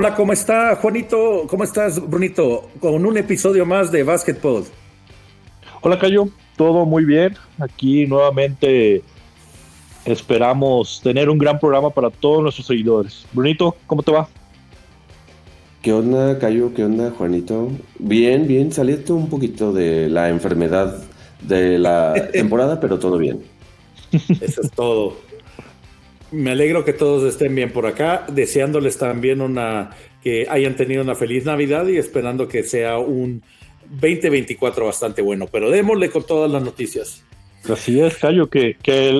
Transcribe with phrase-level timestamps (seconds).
[0.00, 1.44] Hola, ¿cómo está Juanito?
[1.46, 2.70] ¿Cómo estás, Brunito?
[2.80, 4.64] Con un episodio más de Basketball.
[5.82, 6.30] Hola, Cayo.
[6.56, 7.36] Todo muy bien.
[7.58, 9.02] Aquí nuevamente
[10.06, 13.26] esperamos tener un gran programa para todos nuestros seguidores.
[13.34, 14.26] Brunito, ¿cómo te va?
[15.82, 16.72] ¿Qué onda, Cayo?
[16.72, 17.68] ¿Qué onda, Juanito?
[17.98, 18.72] Bien, bien.
[18.72, 20.96] Saliste un poquito de la enfermedad
[21.42, 23.42] de la temporada, pero todo bien.
[24.40, 25.29] Eso es todo.
[26.32, 29.90] Me alegro que todos estén bien por acá, deseándoles también una
[30.22, 33.42] que hayan tenido una feliz Navidad y esperando que sea un
[33.88, 35.46] 2024 bastante bueno.
[35.50, 37.24] Pero démosle con todas las noticias.
[37.68, 38.76] Así es, Cayo, que,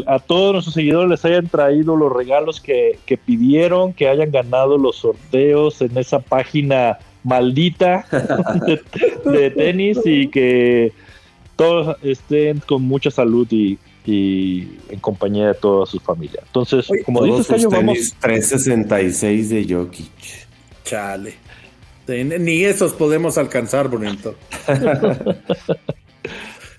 [0.06, 4.79] a todos nuestros seguidores les hayan traído los regalos que, que, pidieron, que hayan ganado
[4.79, 8.06] los sorteos en esa página maldita
[8.66, 10.92] de, de tenis y que
[11.56, 16.40] todos estén con mucha salud y, y en compañía de toda su familia.
[16.46, 18.15] Entonces, como dices, Cayo, vamos.
[18.20, 20.10] 366 de Jokic.
[20.84, 21.34] Chale.
[22.09, 24.34] Ni esos podemos alcanzar, bonito.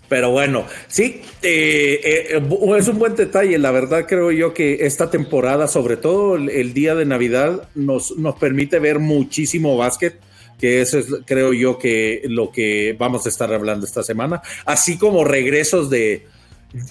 [0.10, 2.42] Pero bueno, sí, eh, eh,
[2.78, 3.58] es un buen detalle.
[3.58, 8.18] La verdad creo yo que esta temporada, sobre todo el, el, día de Navidad, nos,
[8.18, 10.20] nos permite ver muchísimo básquet,
[10.60, 14.98] que eso es creo yo que lo que vamos a estar hablando esta semana, así
[14.98, 16.28] como regresos de,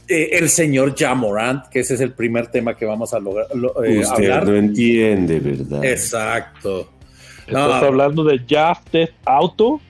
[0.08, 3.82] eh, el señor Jamorant, que ese es el primer tema que vamos a lograr, lo,
[3.82, 4.46] eh, Usted hablar.
[4.48, 5.84] no entiende, ¿verdad?
[5.84, 6.90] Exacto.
[7.46, 9.80] ¿Estás hablando de Jaftet Auto?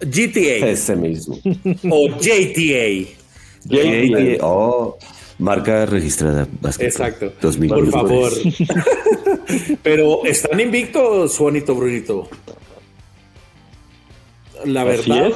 [0.00, 0.68] GTA.
[0.68, 1.36] Ese mismo.
[1.90, 3.08] o JTA.
[3.64, 4.38] JTA.
[4.42, 4.96] Oh,
[5.38, 6.46] marca registrada.
[6.78, 7.32] Exacto.
[7.40, 7.68] 2000.
[7.70, 8.32] Por favor.
[9.82, 12.28] Pero están invictos, Juanito Brunito.
[14.64, 15.32] La verdad,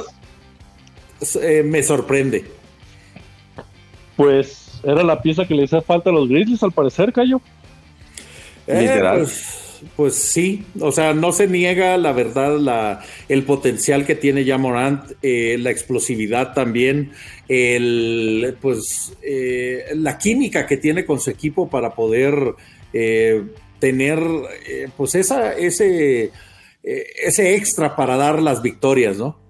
[1.41, 2.45] eh, me sorprende.
[4.15, 7.41] Pues era la pieza que le hacía falta a los Grizzlies, al parecer, Cayo.
[8.67, 14.15] Eh, pues, pues, sí, o sea, no se niega la verdad la, el potencial que
[14.15, 17.11] tiene ya Morant, eh, la explosividad también,
[17.49, 22.55] el, pues eh, la química que tiene con su equipo para poder
[22.93, 23.43] eh,
[23.79, 24.19] tener
[24.95, 26.31] pues esa, ese,
[26.81, 29.42] ese extra para dar las victorias, ¿no?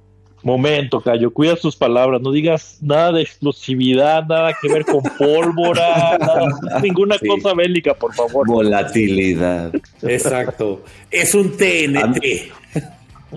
[0.43, 6.17] Momento, Cayo, cuida sus palabras, no digas nada de explosividad, nada que ver con pólvora,
[6.19, 7.27] nada, ninguna sí.
[7.27, 8.45] cosa bélica, por favor.
[8.45, 9.73] Volatilidad.
[10.01, 10.83] Exacto.
[11.09, 12.51] Es un TNT.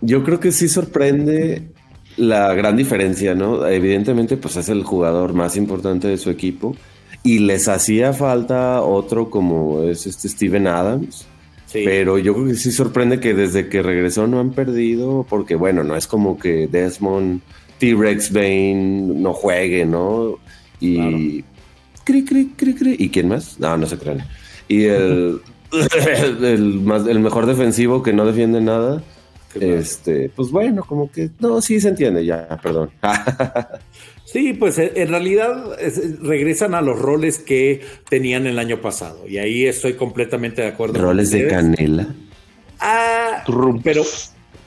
[0.00, 1.69] Yo creo que sí sorprende
[2.16, 3.66] la gran diferencia, ¿no?
[3.66, 6.75] Evidentemente, pues es el jugador más importante de su equipo
[7.22, 11.27] y les hacía falta otro como es este Steven Adams
[11.77, 11.83] Sí.
[11.85, 15.85] Pero yo creo que sí sorprende que desde que regresó no han perdido, porque bueno,
[15.85, 17.41] no es como que Desmond,
[17.79, 20.39] T-Rex Bane no juegue, ¿no?
[20.81, 20.97] Y.
[20.97, 21.57] Claro.
[22.05, 22.97] Cri, cri, cri, cri.
[22.99, 23.59] ¿Y quién más?
[23.59, 24.27] No, no se crean.
[24.69, 25.41] Y el,
[25.73, 29.03] el, el, más, el mejor defensivo que no defiende nada.
[29.55, 32.91] Este, pues bueno, como que no, sí se entiende ya, perdón.
[34.27, 39.27] Sí, pues en realidad es, regresan a los roles que tenían el año pasado.
[39.29, 41.01] Y ahí estoy completamente de acuerdo.
[41.01, 42.09] ¿Roles de canela?
[42.81, 43.83] Ah, Trumps.
[43.85, 44.03] pero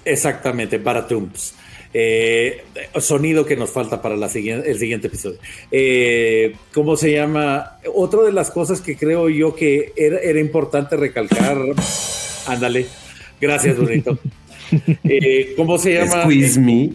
[0.06, 1.56] exactamente, para Trumps.
[1.94, 2.64] Eh,
[3.00, 5.40] sonido que nos falta para la siguiente, el siguiente episodio.
[5.72, 7.80] Eh, ¿Cómo se llama?
[7.94, 11.58] Otra de las cosas que creo yo que era, era importante recalcar.
[12.48, 12.86] Ándale.
[13.42, 14.18] Gracias, bonito.
[15.04, 16.22] Eh, ¿Cómo se llama?
[16.22, 16.92] Squeeze me.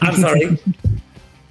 [0.00, 0.58] I'm sorry.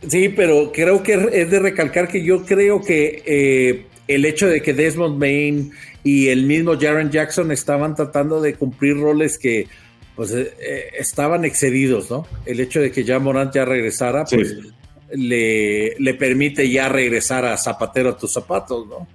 [0.08, 4.62] Sí, pero creo que es de recalcar que yo creo que eh, el hecho de
[4.62, 5.72] que Desmond Bain
[6.04, 9.68] y el mismo Jaren Jackson estaban tratando de cumplir roles que
[10.16, 10.52] pues eh,
[10.98, 12.28] estaban excedidos, ¿no?
[12.46, 14.72] El hecho de que ya Morant ya regresara, pues sí.
[15.14, 19.08] le, le, permite ya regresar a Zapatero a tus zapatos, ¿no?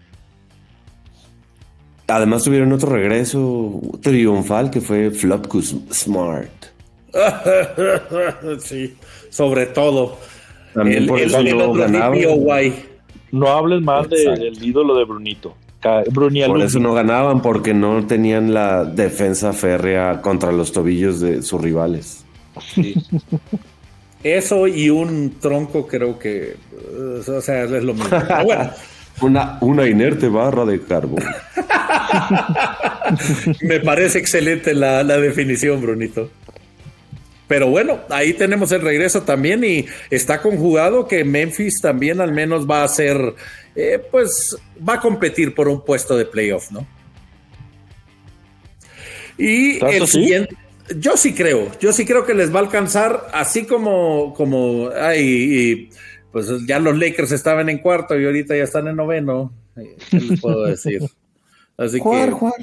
[2.08, 6.66] Además tuvieron otro regreso triunfal que fue Flopkus Smart.
[8.60, 8.96] sí,
[9.28, 10.18] sobre todo.
[10.76, 12.14] También el, por el, eso el, no ganaba.
[13.32, 15.54] No hables más de, del ídolo de Brunito.
[16.10, 16.56] Brunialum.
[16.56, 21.60] Por eso no ganaban, porque no tenían la defensa férrea contra los tobillos de sus
[21.60, 22.24] rivales.
[22.74, 22.94] Sí.
[24.22, 26.56] Eso y un tronco creo que,
[27.26, 28.08] o sea, es lo mismo.
[28.10, 28.70] Pero bueno.
[29.22, 31.24] Una, una, inerte barra de carbón.
[33.62, 36.28] Me parece excelente la, la definición, Brunito.
[37.48, 42.68] Pero bueno, ahí tenemos el regreso también y está conjugado que Memphis también al menos
[42.68, 43.34] va a ser,
[43.76, 44.56] eh, pues
[44.86, 46.86] va a competir por un puesto de playoff, ¿no?
[49.38, 50.56] Y el siguiente,
[50.88, 50.96] sí?
[50.98, 55.20] yo sí creo, yo sí creo que les va a alcanzar, así como, como, ay,
[55.22, 55.90] y,
[56.32, 60.40] pues ya los Lakers estaban en cuarto y ahorita ya están en noveno, ¿qué les
[60.40, 61.02] puedo decir?
[61.78, 62.54] Así jugar, que, jugar.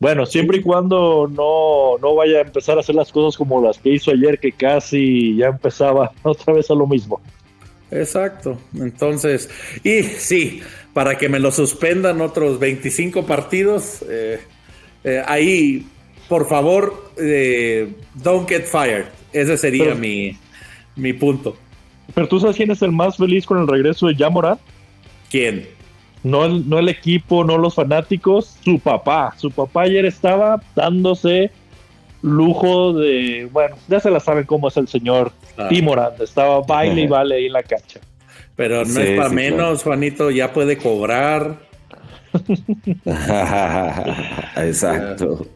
[0.00, 3.76] Bueno, siempre y cuando no, no vaya a empezar a hacer las cosas como las
[3.76, 7.20] que hizo ayer, que casi ya empezaba otra vez a lo mismo.
[7.90, 8.56] Exacto.
[8.74, 9.50] Entonces,
[9.84, 10.62] y sí,
[10.94, 14.40] para que me lo suspendan otros 25 partidos, eh,
[15.04, 15.86] eh, ahí,
[16.30, 19.04] por favor, eh, don't get fired.
[19.34, 20.34] Ese sería mi,
[20.96, 21.56] mi punto.
[22.14, 24.58] Pero tú sabes quién es el más feliz con el regreso de Yamoran?
[25.30, 25.68] ¿Quién?
[26.22, 29.34] No el, no el equipo, no los fanáticos, su papá.
[29.38, 31.50] Su papá ayer estaba dándose
[32.22, 35.70] lujo de, bueno, ya se la saben cómo es el señor ah.
[36.22, 38.00] estaba baile y baile ahí en la cancha.
[38.56, 41.56] Pero no es para menos, Juanito, ya puede cobrar.
[44.56, 45.46] Exacto.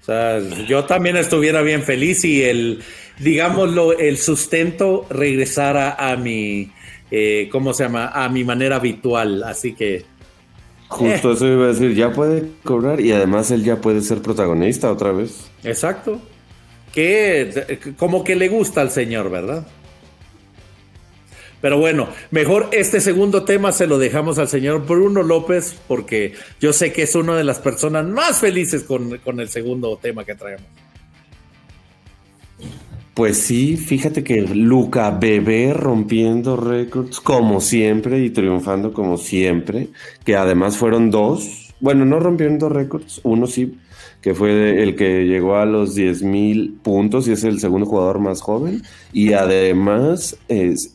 [0.00, 2.82] O sea, yo también estuviera bien feliz y el,
[3.18, 6.70] digámoslo, el sustento regresara a mi,
[7.10, 8.08] eh, ¿cómo se llama?
[8.08, 9.42] A mi manera habitual.
[9.42, 10.04] Así que.
[10.94, 14.92] Justo eso iba a decir, ya puede cobrar y además él ya puede ser protagonista
[14.92, 15.50] otra vez.
[15.64, 16.20] Exacto.
[16.92, 19.66] Que como que le gusta al señor, ¿verdad?
[21.60, 26.72] Pero bueno, mejor este segundo tema se lo dejamos al señor Bruno López, porque yo
[26.72, 30.34] sé que es una de las personas más felices con, con el segundo tema que
[30.34, 30.66] traemos.
[33.14, 39.90] Pues sí, fíjate que Luca Bebé rompiendo récords como siempre y triunfando como siempre,
[40.24, 43.78] que además fueron dos, bueno, no rompiendo récords, uno sí,
[44.20, 48.40] que fue el que llegó a los 10.000 puntos y es el segundo jugador más
[48.40, 48.82] joven,
[49.12, 50.36] y además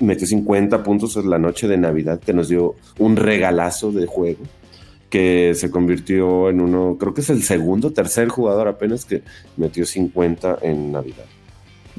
[0.01, 4.43] metió 50 puntos en la noche de Navidad, que nos dio un regalazo de juego
[5.09, 9.21] que se convirtió en uno, creo que es el segundo, tercer jugador apenas que
[9.55, 11.25] metió 50 en Navidad.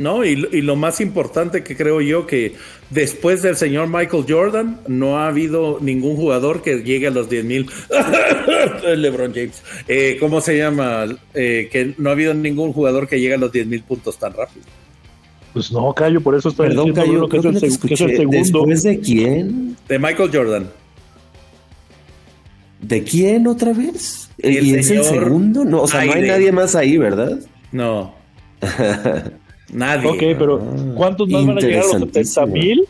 [0.00, 0.24] ¿No?
[0.24, 2.54] Y, lo más importante que creo yo que
[2.88, 7.44] después del señor Michael Jordan no ha habido ningún jugador que llegue a los 10
[7.44, 7.70] mil.
[8.96, 9.62] LeBron James.
[9.86, 11.04] Eh, ¿Cómo se llama?
[11.34, 14.32] Eh, que no ha habido ningún jugador que llegue a los 10 mil puntos tan
[14.32, 14.64] rápido.
[15.52, 18.30] Pues no, Cayo, por eso estoy Perdón, Cayo, que, es el, segundo.
[18.30, 19.76] ¿Después de quién?
[19.86, 20.70] De Michael Jordan.
[22.80, 24.30] ¿De quién otra vez?
[24.38, 25.62] ¿Y, es el segundo?
[25.62, 27.38] No, o sea, no hay nadie más ahí, ¿verdad?
[27.70, 28.14] No.
[29.72, 30.08] Nadie.
[30.08, 30.60] Ok, pero
[30.96, 32.88] ¿cuántos más van a llegar a los 70 mil?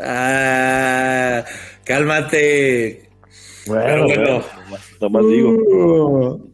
[0.00, 1.44] Ah,
[1.84, 3.08] cálmate.
[3.66, 4.44] Bueno, bueno,
[5.00, 6.52] nada más digo.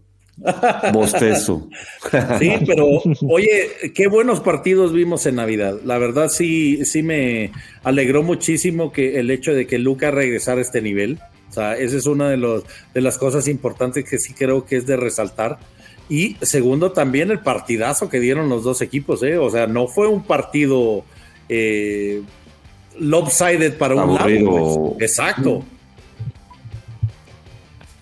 [0.93, 1.69] Bostezo.
[2.39, 2.87] Sí, pero
[3.29, 5.79] oye, qué buenos partidos vimos en Navidad.
[5.85, 7.53] La verdad sí, sí me
[7.83, 11.19] alegró muchísimo que el hecho de que Luca regresara a este nivel.
[11.51, 12.65] O sea, esa es una de, los,
[12.95, 15.59] de las cosas importantes que sí creo que es de resaltar
[16.09, 19.37] y segundo, también el partidazo que dieron los dos equipos, ¿eh?
[19.37, 21.05] O sea, no fue un partido
[21.49, 22.23] eh,
[22.99, 24.95] lopsided para un lado.
[24.97, 25.11] Pues.
[25.11, 25.63] Exacto.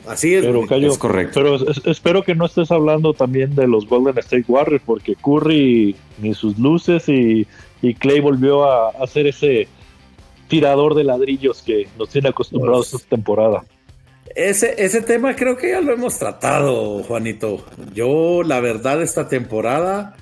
[0.06, 1.32] Así es, pero, es correcto.
[1.34, 6.34] Pero espero que no estés hablando también de los Golden State Warriors, porque Curry ni
[6.34, 7.46] sus luces y,
[7.98, 9.68] Clay volvió a hacer ese
[10.48, 13.64] tirador de ladrillos que nos tiene acostumbrados pues, esta temporada.
[14.36, 17.64] Ese, ese tema creo que ya lo hemos tratado, Juanito.
[17.94, 20.14] Yo, la verdad, esta temporada,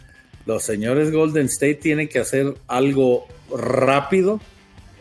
[0.46, 4.40] los señores Golden State tienen que hacer algo rápido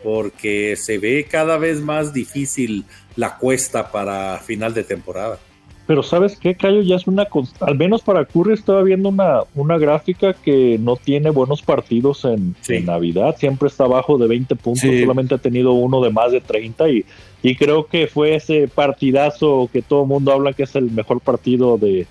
[0.02, 5.38] porque se ve cada vez más difícil la cuesta para final de temporada.
[5.86, 7.28] Pero sabes qué, Cayo, ya es una,
[7.60, 12.56] al menos para Curry estaba viendo una, una gráfica que no tiene buenos partidos en,
[12.84, 16.88] Navidad, siempre está abajo de 20 puntos, solamente ha tenido uno de más de 30
[16.88, 17.04] y,
[17.44, 21.20] y creo que fue ese partidazo que todo el mundo habla que es el mejor
[21.20, 22.06] partido de,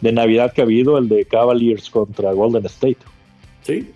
[0.00, 2.96] Navidad que ha habido, el de Cavaliers contra Golden State.
[3.62, 3.90] Sí,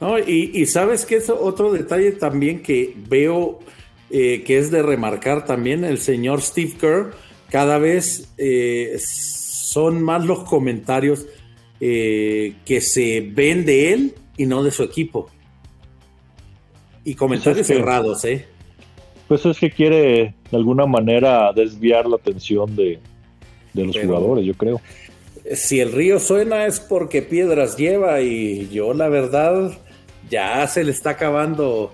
[0.00, 3.60] no, y, sabes que es otro detalle también que veo
[4.10, 7.12] eh, que es de remarcar también, el señor Steve Kerr
[7.48, 11.26] cada vez eh, son más los comentarios
[11.78, 15.30] eh, que se ven de él y no de su equipo.
[17.04, 18.48] Y comentarios cerrados, ¿eh?
[19.28, 22.98] Pues es que quiere de alguna manera desviar la atención de,
[23.72, 24.80] los jugadores, yo creo.
[25.54, 29.72] Si el río suena es porque piedras lleva y yo la verdad
[30.30, 31.92] ya se le está acabando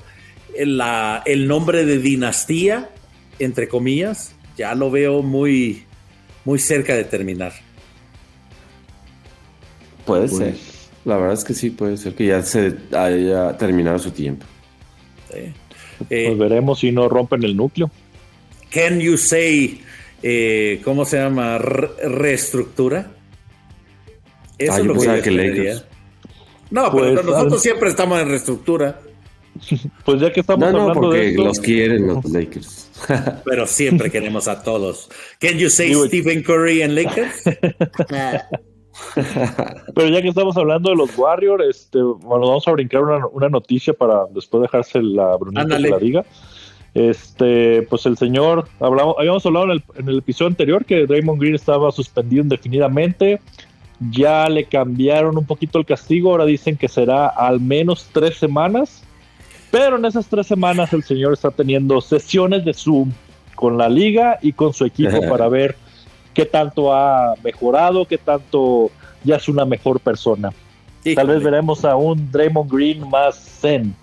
[0.54, 2.90] el nombre de dinastía,
[3.38, 5.84] entre comillas, ya lo veo muy,
[6.44, 7.52] muy cerca de terminar.
[10.04, 10.56] Puede pues, ser.
[11.04, 14.44] La verdad es que sí, puede ser que ya se haya terminado su tiempo.
[15.28, 15.52] pues
[16.11, 17.90] eh, veremos si no rompen el núcleo.
[18.71, 19.83] Can you say,
[20.23, 21.59] eh, ¿cómo se llama?
[21.59, 23.11] reestructura.
[24.59, 25.76] Eso es lo que, que
[26.71, 29.00] No, pero pues, nosotros siempre estamos en reestructura.
[30.04, 32.90] pues ya que estamos hablando de esto, los quieren los Lakers.
[33.45, 35.09] Pero siempre queremos a todos.
[35.40, 37.42] Can you say Stephen Curry en Lakers?
[39.94, 43.92] Pero ya que estamos hablando de los Warriors, este, bueno, vamos a brincar una, noticia
[43.92, 46.25] para después dejarse la brunita que la diga.
[46.92, 51.40] Este, pues el señor, hablamos, habíamos hablado en el, en el episodio anterior que Draymond
[51.40, 53.40] Green estaba suspendido indefinidamente.
[54.11, 59.04] Ya le cambiaron un poquito el castigo, ahora dicen que será al menos tres semanas.
[59.70, 63.12] Pero en esas tres semanas el señor está teniendo sesiones de Zoom
[63.54, 65.76] con la liga y con su equipo para ver
[66.34, 68.90] qué tanto ha mejorado, qué tanto
[69.25, 70.52] ya es una mejor persona.
[71.14, 73.94] Tal vez veremos a un Draymond Green más zen.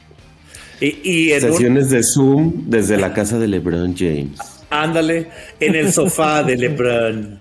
[0.79, 4.39] Y, Sesiones de Zoom desde la casa de LeBron James.
[4.69, 5.29] Ándale,
[5.59, 7.39] en el sofá de LeBron.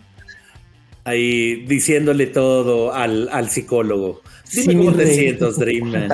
[1.05, 4.23] Ahí diciéndole todo al, psicólogo.
[4.53, 6.09] Dime sí, cómo te sientes, Dreamman.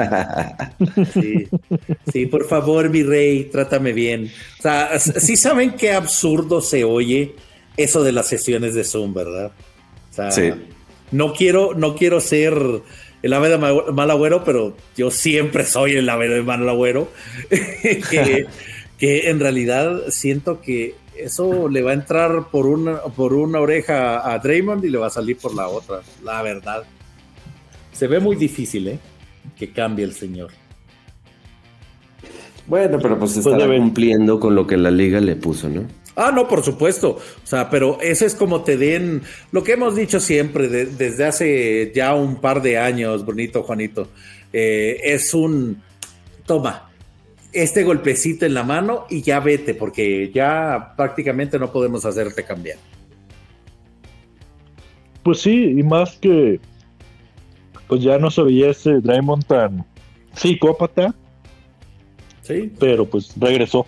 [1.12, 1.48] Sí.
[2.12, 4.30] sí, por favor, mi rey, trátame bien.
[4.58, 7.34] O sea, sí saben qué absurdo se oye
[7.76, 9.52] eso de las sesiones de Zoom, ¿verdad?
[10.10, 10.50] O sea, sí.
[11.10, 12.54] no quiero, no quiero ser
[13.22, 17.08] el ave de mal agüero, pero yo siempre soy el ave de mal agüero.
[17.50, 18.46] que,
[18.98, 24.32] que en realidad siento que eso le va a entrar por una, por una oreja
[24.32, 26.84] a Draymond y le va a salir por la otra, la verdad.
[27.92, 28.98] Se ve muy difícil, ¿eh?
[29.56, 30.50] Que cambie el señor.
[32.66, 35.84] Bueno, pero pues, pues está cumpliendo con lo que la liga le puso, ¿no?
[36.14, 37.18] Ah, no, por supuesto.
[37.42, 41.92] O sea, pero eso es como te den lo que hemos dicho siempre desde hace
[41.94, 44.08] ya un par de años, bonito Juanito.
[44.52, 45.82] Eh, es un
[46.44, 46.90] toma
[47.52, 52.78] este golpecito en la mano y ya vete, porque ya prácticamente no podemos hacerte cambiar.
[55.22, 56.60] Pues sí, y más que
[57.86, 59.84] pues ya no se veía ese Draymond tan
[60.34, 61.14] psicópata.
[62.40, 62.72] Sí.
[62.78, 63.86] Pero pues regresó.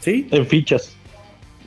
[0.00, 0.28] Sí.
[0.30, 0.94] En fichas.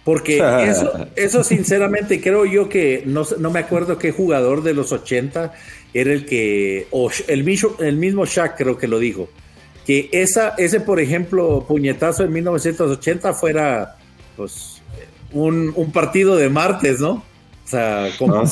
[0.03, 4.91] Porque eso, eso sinceramente creo yo que no, no me acuerdo qué jugador de los
[4.91, 5.53] 80
[5.93, 9.29] era el que, o el, mismo, el mismo Shaq creo que lo dijo,
[9.85, 13.97] que esa, ese por ejemplo puñetazo en 1980 fuera
[14.37, 14.81] pues
[15.33, 17.11] un, partido de martes, ¿no?
[17.11, 18.43] O sea, ah,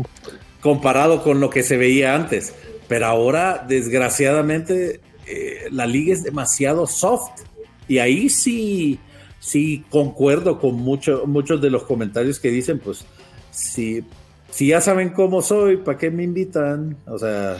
[0.60, 2.54] comparado con lo que se veía antes.
[2.88, 7.42] Pero ahora, desgraciadamente, eh, la liga es demasiado soft.
[7.88, 8.98] Y ahí sí
[9.44, 13.04] sí concuerdo con mucho, muchos de los comentarios que dicen, pues,
[13.50, 14.02] si,
[14.50, 16.96] si ya saben cómo soy, ¿para qué me invitan?
[17.06, 17.58] O sea,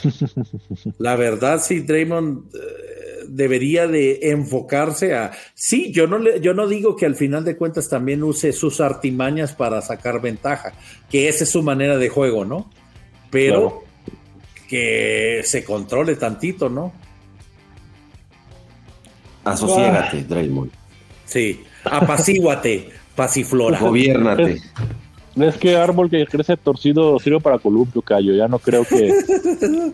[0.98, 6.66] la verdad, sí, Draymond eh, debería de enfocarse a, sí, yo no, le, yo no
[6.68, 10.72] digo que al final de cuentas también use sus artimañas para sacar ventaja,
[11.10, 12.70] que esa es su manera de juego, ¿no?
[13.30, 13.84] Pero
[14.70, 16.94] que se controle tantito, ¿no?
[19.44, 20.70] Asociégate, Draymond.
[21.26, 23.78] Sí, apacíguate, pasiflora.
[23.78, 24.60] Gobiernate.
[25.36, 28.34] Es, que árbol que crece torcido sirve para columpio, Cayo.
[28.34, 29.12] Ya no creo que,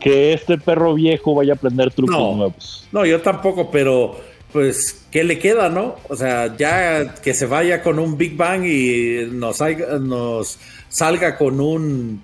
[0.01, 2.89] que este perro viejo vaya a aprender trucos nuevos.
[2.93, 4.17] No, yo tampoco, pero
[4.53, 5.97] pues, ¿qué le queda, no?
[6.09, 11.39] O sea, ya que se vaya con un Big Bang y nos, salga, nos salga
[11.39, 12.23] con un,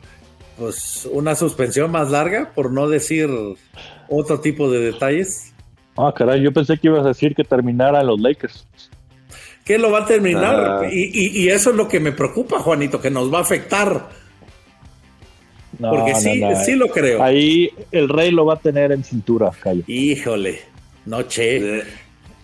[0.58, 3.30] pues, una suspensión más larga, por no decir
[4.08, 5.52] otro tipo de detalles.
[5.96, 8.66] Ah, caray, yo pensé que ibas a decir que terminara los Lakers
[9.66, 10.84] que lo va a terminar.
[10.84, 10.88] Ah.
[10.90, 14.08] Y, eso es lo que me preocupa, Juanito, que nos va a afectar.
[15.78, 17.22] Porque sí, sí lo creo.
[17.22, 19.82] Ahí el rey lo va a tener en cintura, Cayo.
[19.88, 20.60] Híjole,
[21.04, 21.82] noche.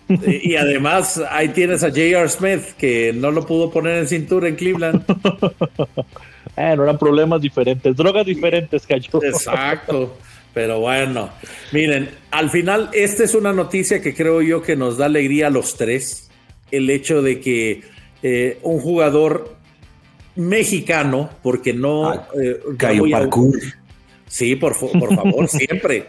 [0.09, 2.27] y además ahí tienes a J.R.
[2.27, 5.03] Smith, que no lo pudo poner en cintura en Cleveland.
[6.55, 9.23] bueno, eran problemas diferentes, drogas diferentes, Cayo.
[9.23, 10.17] Exacto.
[10.53, 11.29] Pero bueno,
[11.71, 15.49] miren, al final esta es una noticia que creo yo que nos da alegría a
[15.49, 16.29] los tres
[16.73, 17.81] el hecho de que
[18.21, 19.55] eh, un jugador
[20.35, 22.09] mexicano, porque no...
[22.09, 22.59] Ah, eh,
[23.11, 23.59] Parkour.
[24.27, 26.07] Sí, por, por favor, siempre.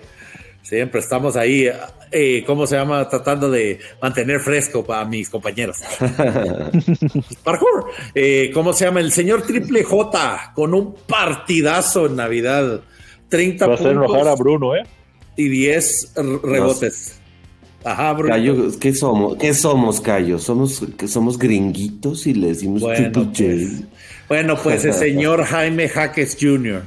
[0.63, 1.69] Siempre estamos ahí,
[2.11, 3.07] eh, ¿cómo se llama?
[3.07, 5.77] Tratando de mantener fresco para mis compañeros.
[7.45, 7.91] Parkour.
[8.15, 9.01] Eh, ¿Cómo se llama?
[9.01, 12.81] El señor Triple J con un partidazo en Navidad.
[13.29, 14.85] 30 Va a hacer enojar a Bruno, ¿eh?
[15.37, 17.21] Y 10 rebotes.
[17.85, 18.17] Ajá,
[18.81, 19.37] ¿qué somos?
[19.37, 20.39] ¿Qué somos, Cayo?
[20.39, 23.83] ¿Somos, somos gringuitos y le decimos bueno, pues,
[24.27, 26.83] bueno, pues el señor Jaime Jaques Jr.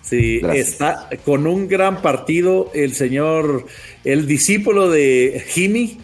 [0.00, 2.70] Sí, está con un gran partido.
[2.72, 3.66] El señor,
[4.04, 5.98] el discípulo de Jimmy,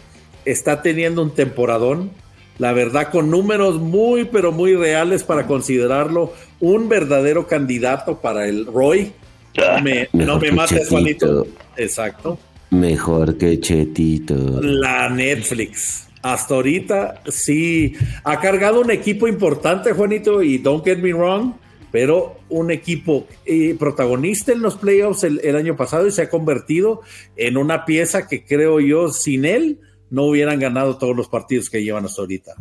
[0.45, 2.11] está teniendo un temporadón.
[2.59, 8.67] La verdad, con números muy, pero muy reales para considerarlo un verdadero candidato para el
[8.67, 9.11] Roy.
[9.57, 11.47] No me, no me mates, Juanito.
[11.77, 12.37] Exacto.
[12.73, 14.59] Mejor que Chetito.
[14.61, 16.07] La Netflix.
[16.23, 21.53] Hasta ahorita sí ha cargado un equipo importante, Juanito, y don't get me wrong,
[21.91, 27.01] pero un equipo eh, protagonista en los playoffs el, año pasado y se ha convertido
[27.35, 31.83] en una pieza que creo yo sin él no hubieran ganado todos los partidos que
[31.83, 32.55] llevan hasta ahorita.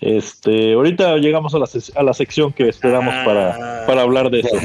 [0.00, 1.66] Este, ahorita llegamos a la,
[1.96, 4.56] a la sección que esperamos para, para hablar de eso.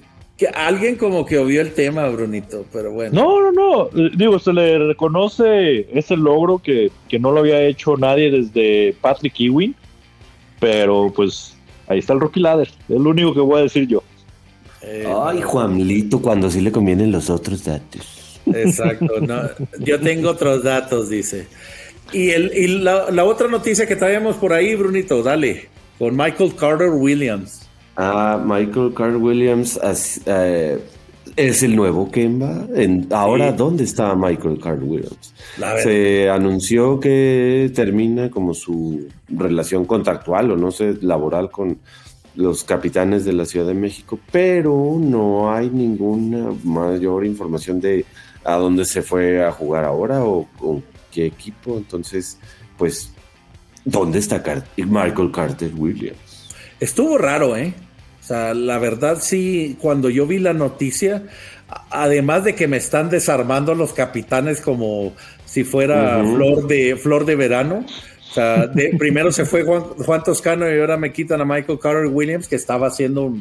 [0.36, 3.12] que alguien como que obvió el tema, Brunito, pero bueno.
[3.14, 4.10] No, no, no.
[4.10, 9.74] Digo, se le reconoce ese logro que, no lo había hecho nadie desde Patrick Ewing,
[10.60, 14.02] pero pues ahí está el Rocky Ladder, es lo único que voy a decir yo.
[14.82, 18.38] Eh, Ay, Juanlito, cuando sí le convienen los otros datos.
[18.46, 19.14] Exacto,
[19.80, 21.46] yo tengo otros datos, dice.
[22.12, 26.54] Y, el, y la, la otra noticia que traemos por ahí, Brunito, dale, con Michael
[26.54, 27.65] Carter Williams.
[27.96, 29.80] Ah, Michael Carl Williams
[30.26, 30.78] eh,
[31.36, 32.66] es el nuevo Kemba.
[32.74, 35.34] En, ahora, ¿dónde está Michael Carl Williams?
[35.82, 41.78] Se anunció que termina como su relación contractual o no sé, laboral con
[42.34, 48.04] los capitanes de la Ciudad de México, pero no hay ninguna mayor información de
[48.44, 51.78] a dónde se fue a jugar ahora o con qué equipo.
[51.78, 52.38] Entonces,
[52.76, 53.10] pues,
[53.86, 54.42] ¿dónde está
[54.76, 56.50] Michael Carter Williams?
[56.78, 57.72] Estuvo raro, ¿eh?
[58.26, 61.22] O sea, la verdad sí, cuando yo vi la noticia,
[61.90, 65.12] además de que me están desarmando los capitanes como
[65.44, 67.86] si fuera flor, de, flor de verano.
[68.28, 68.68] O sea,
[68.98, 72.88] primero se fue Juan, Toscano y ahora me quitan a Michael Carter Williams, que estaba
[72.88, 73.32] haciendo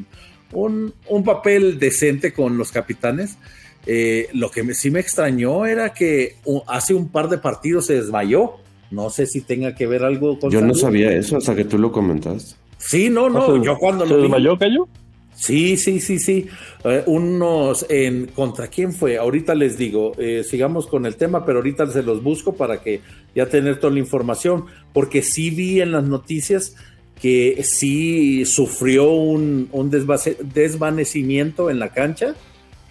[0.52, 3.40] un, un, papel decente con los capitanes.
[3.88, 6.36] Eh, lo que sí me extrañó era que
[6.68, 8.58] hace un par de partidos se desmayó.
[8.92, 10.52] No sé si tenga que ver algo con.
[10.52, 12.64] Yo no sabía eso hasta que tú lo comentaste.
[12.86, 14.88] Sí, no, no, yo cuando lo desmayó, Cayo?
[15.36, 16.48] Sí, sí, sí, sí.
[16.84, 19.18] Eh, unos en contra quién fue.
[19.18, 23.02] Ahorita les digo, eh, sigamos con el tema, pero ahorita se los busco para que
[23.34, 26.76] ya tener toda la información, porque sí vi en las noticias
[27.20, 32.36] que sí sufrió un, un desvanecimiento en la cancha,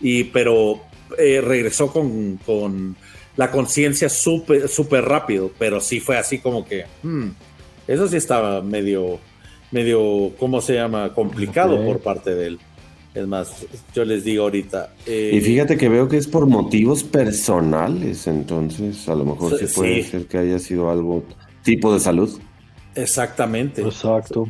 [0.00, 0.82] y pero
[1.18, 2.96] eh, regresó con, con
[3.36, 7.28] la conciencia súper super rápido, pero sí fue así como que, hmm,
[7.86, 9.20] eso sí estaba medio
[9.74, 11.12] medio, ¿cómo se llama?
[11.12, 12.58] Complicado por parte de él.
[13.12, 14.94] Es más, yo les digo ahorita.
[15.06, 19.66] Eh, y fíjate que veo que es por motivos personales, entonces a lo mejor sí
[19.74, 21.24] puede ser que haya sido algo
[21.62, 22.30] tipo de salud.
[22.94, 23.82] Exactamente.
[23.82, 24.48] Exacto.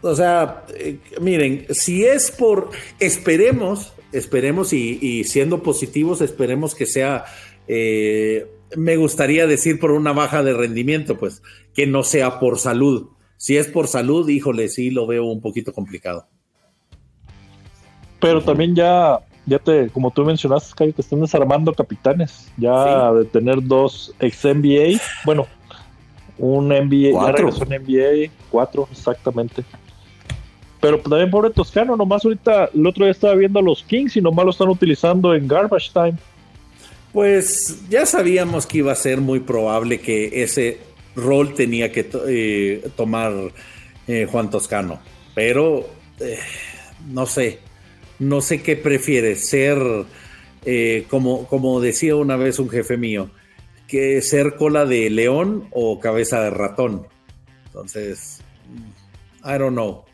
[0.00, 7.24] O sea, eh, miren, si es por, esperemos, esperemos y, siendo positivos, esperemos que sea,
[7.66, 11.42] eh, me gustaría decir por una baja de rendimiento, pues,
[11.74, 15.72] que no sea por salud si es por salud, híjole, sí lo veo un poquito
[15.72, 16.26] complicado.
[18.20, 22.50] Pero también ya, ya te, como tú mencionaste, Cayo, te están desarmando capitanes.
[22.56, 25.46] Ya de tener dos ex NBA, bueno,
[26.36, 27.48] un NBA, cuatro.
[27.48, 29.64] un NBA, cuatro, exactamente.
[30.80, 34.20] Pero también pobre Toscano, nomás ahorita el otro día estaba viendo a los Kings y
[34.20, 36.16] nomás lo están utilizando en garbage time.
[37.12, 40.87] Pues ya sabíamos que iba a ser muy probable que ese
[41.18, 43.32] rol tenía que eh, tomar
[44.06, 45.00] eh, Juan Toscano.
[45.34, 45.88] Pero
[46.20, 46.38] eh,
[47.08, 47.58] no sé,
[48.18, 49.78] no sé qué prefiere, ser,
[51.08, 53.30] como, como decía una vez un jefe mío,
[53.86, 57.06] que ser cola de león o cabeza de ratón.
[57.66, 58.40] Entonces,
[59.44, 60.04] I don't know.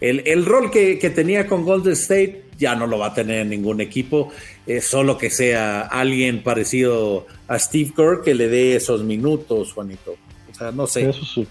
[0.00, 3.50] El, rol que, que, tenía con Golden State ya no lo va a tener en
[3.50, 4.32] ningún equipo,
[4.80, 10.14] solo que sea alguien parecido a Steve Kerr que le dé esos minutos, Juanito.
[10.50, 11.10] O sea, no sé.
[11.10, 11.46] Eso sí,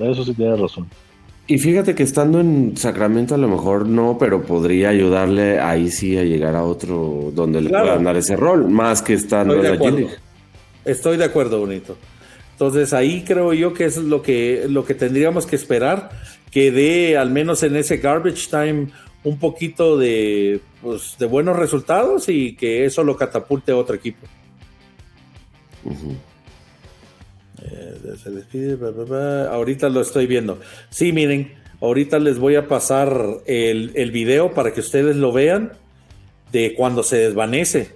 [0.00, 0.88] eso sí tiene razón.
[1.46, 6.18] Y fíjate que estando en Sacramento a lo mejor no, pero podría ayudarle ahí sí
[6.18, 9.76] a llegar a otro donde le puedan dar ese rol, más que estando en la
[9.76, 10.08] G
[10.84, 11.96] Estoy de acuerdo, bonito.
[12.52, 16.10] Entonces ahí creo yo que es lo que, lo que tendríamos que esperar,
[16.50, 18.88] que dé al menos en ese garbage time
[19.22, 24.26] un poquito de, pues, de buenos resultados y que eso lo catapulte a otro equipo.
[27.62, 28.78] Eh, se despide,
[29.50, 30.58] ahorita lo estoy viendo.
[30.90, 33.16] Sí, miren, ahorita les voy a pasar
[33.46, 35.72] el, el video para que ustedes lo vean
[36.52, 37.88] de cuando se desvanece.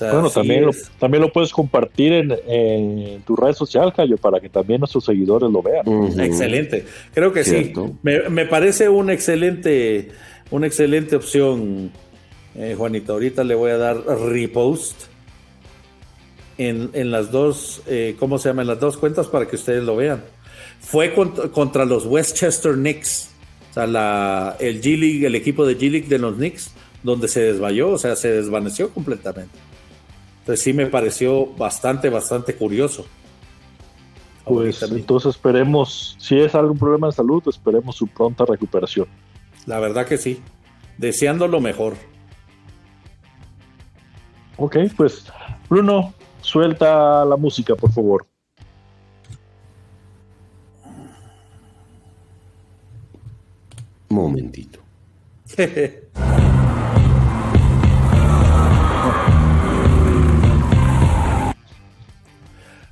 [0.00, 4.80] bueno, también, lo, también lo puedes compartir en, tu red social, Cayo, para que también
[4.80, 5.86] nuestros seguidores lo vean.
[6.20, 7.72] Excelente, creo que sí.
[8.02, 10.08] Me, me, parece una excelente,
[10.50, 11.90] una excelente opción,
[12.56, 13.12] eh, Juanito.
[13.12, 15.13] Ahorita le voy a dar repost
[16.58, 18.62] en, las dos, eh, ¿cómo se llama?
[18.62, 20.24] En las dos cuentas para que ustedes lo vean.
[20.80, 23.30] Fue contra, los Westchester Knicks.
[23.70, 26.72] O sea, la, el G League, el equipo de G League de los Knicks
[27.04, 29.56] donde se desvayó, o sea, se desvaneció completamente.
[30.40, 33.06] Entonces sí me pareció bastante, bastante curioso.
[34.44, 39.06] Pues entonces esperemos, si es algún problema de salud, esperemos su pronta recuperación.
[39.66, 40.40] La verdad que sí,
[40.98, 41.94] deseando lo mejor.
[44.56, 45.26] Ok, pues
[45.68, 46.14] Bruno,
[46.44, 48.26] suelta la música, por favor.
[54.08, 54.78] Momentito.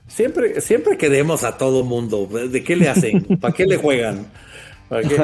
[0.08, 2.26] Siempre, siempre queremos a todo mundo.
[2.26, 3.38] ¿De qué le hacen?
[3.40, 4.26] ¿Para qué le juegan?
[4.92, 5.16] ¿Para qué,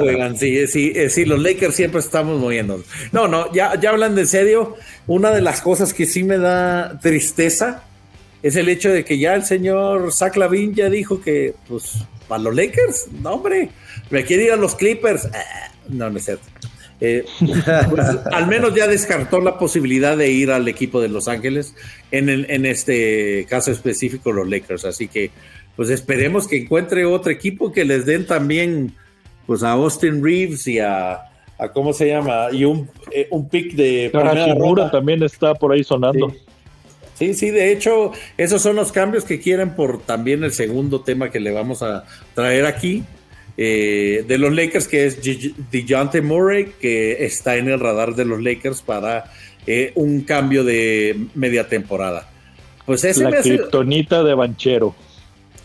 [0.00, 0.36] juegan?
[0.36, 2.84] Sí, sí, eh, los Lakers siempre estamos moviendo.
[3.10, 4.76] No, no, ya, ya hablan de serio.
[5.06, 7.84] Una de las cosas que sí me da tristeza
[8.42, 12.42] es el hecho de que ya el señor Zach Lavin ya dijo que, pues, para
[12.42, 13.70] los Lakers, no, hombre,
[14.10, 15.24] me quiere ir a los Clippers.
[15.32, 16.44] Ah, no, no es cierto.
[17.00, 17.24] Eh,
[17.88, 21.74] pues, al menos ya descartó la posibilidad de ir al equipo de Los Ángeles,
[22.10, 24.84] en, en este caso específico los Lakers.
[24.84, 25.30] Así que,
[25.78, 28.96] pues esperemos que encuentre otro equipo que les den también,
[29.46, 31.20] pues a Austin Reeves y a,
[31.72, 32.48] ¿cómo se llama?
[32.50, 34.10] Y un, eh, un pick de...
[34.90, 36.34] también está por ahí sonando.
[37.14, 37.32] Sí.
[37.32, 37.50] sí.
[37.50, 41.52] de hecho, esos son los cambios que quieren por también el segundo tema que le
[41.52, 42.02] vamos a
[42.34, 43.04] traer aquí.
[43.56, 45.20] Eh, de los Lakers, que es
[45.70, 49.30] DeJounte Murray, que está en el radar de los Lakers para
[49.64, 52.28] eh, un cambio de media temporada.
[52.84, 54.96] Pues ese La criptonita de Banchero.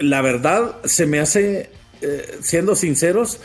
[0.04, 1.70] La verdad, se me hace,
[2.02, 3.40] eh, siendo sinceros,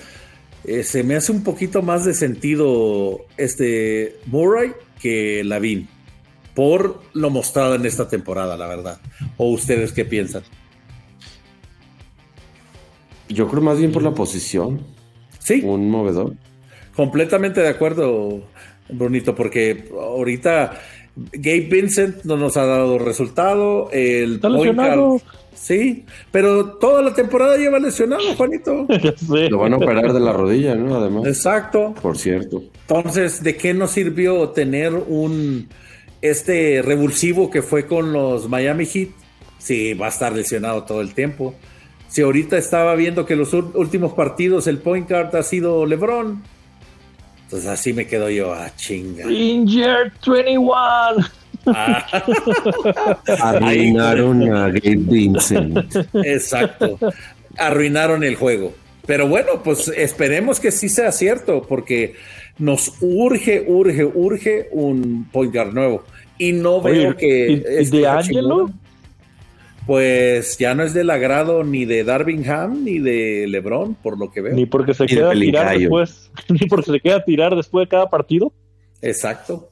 [0.82, 5.88] se me hace un poquito más de sentido este Murray que Lavin,
[6.54, 9.00] por lo mostrado en esta temporada, la verdad.
[9.36, 10.42] ¿O ustedes qué piensan?
[13.28, 14.80] Yo creo más bien por la posición.
[15.38, 15.62] Sí.
[15.64, 16.34] Un movedor.
[16.96, 18.42] Completamente de acuerdo,
[18.88, 20.80] Brunito, porque ahorita
[21.32, 23.90] Gabe Vincent no nos ha dado resultado.
[23.92, 25.20] El Está lesionado.
[25.60, 28.86] Sí, pero toda la temporada lleva lesionado, Juanito.
[29.50, 30.96] Lo van a operar de la rodilla, ¿no?
[30.96, 31.26] Además.
[31.26, 31.94] Exacto.
[32.00, 32.62] Por cierto.
[32.88, 35.68] Entonces, ¿de qué nos sirvió tener un
[36.22, 39.08] este revulsivo que fue con los Miami Heat?
[39.58, 41.54] Sí, va a estar lesionado todo el tiempo.
[42.08, 46.42] Si ahorita estaba viendo que los últimos partidos el point guard ha sido LeBron,
[47.44, 49.30] entonces así me quedo yo, a ah, chinga.
[49.30, 51.26] Injured 21.
[53.40, 55.94] Arruinaron a Gabe Vincent.
[56.14, 56.98] Exacto.
[57.56, 58.74] Arruinaron el juego.
[59.06, 62.14] Pero bueno, pues esperemos que sí sea cierto, porque
[62.58, 66.04] nos urge, urge, urge un point guard nuevo.
[66.38, 67.64] Y no veo que.
[67.80, 68.70] ¿Y, de Angelo?
[69.88, 74.42] pues ya no es del agrado ni de Darvingham ni de LeBron, por lo que
[74.42, 74.54] veo.
[74.54, 77.88] Ni porque se queda a tirar después, ni porque se queda a tirar después de
[77.88, 78.52] cada partido.
[79.00, 79.67] Exacto.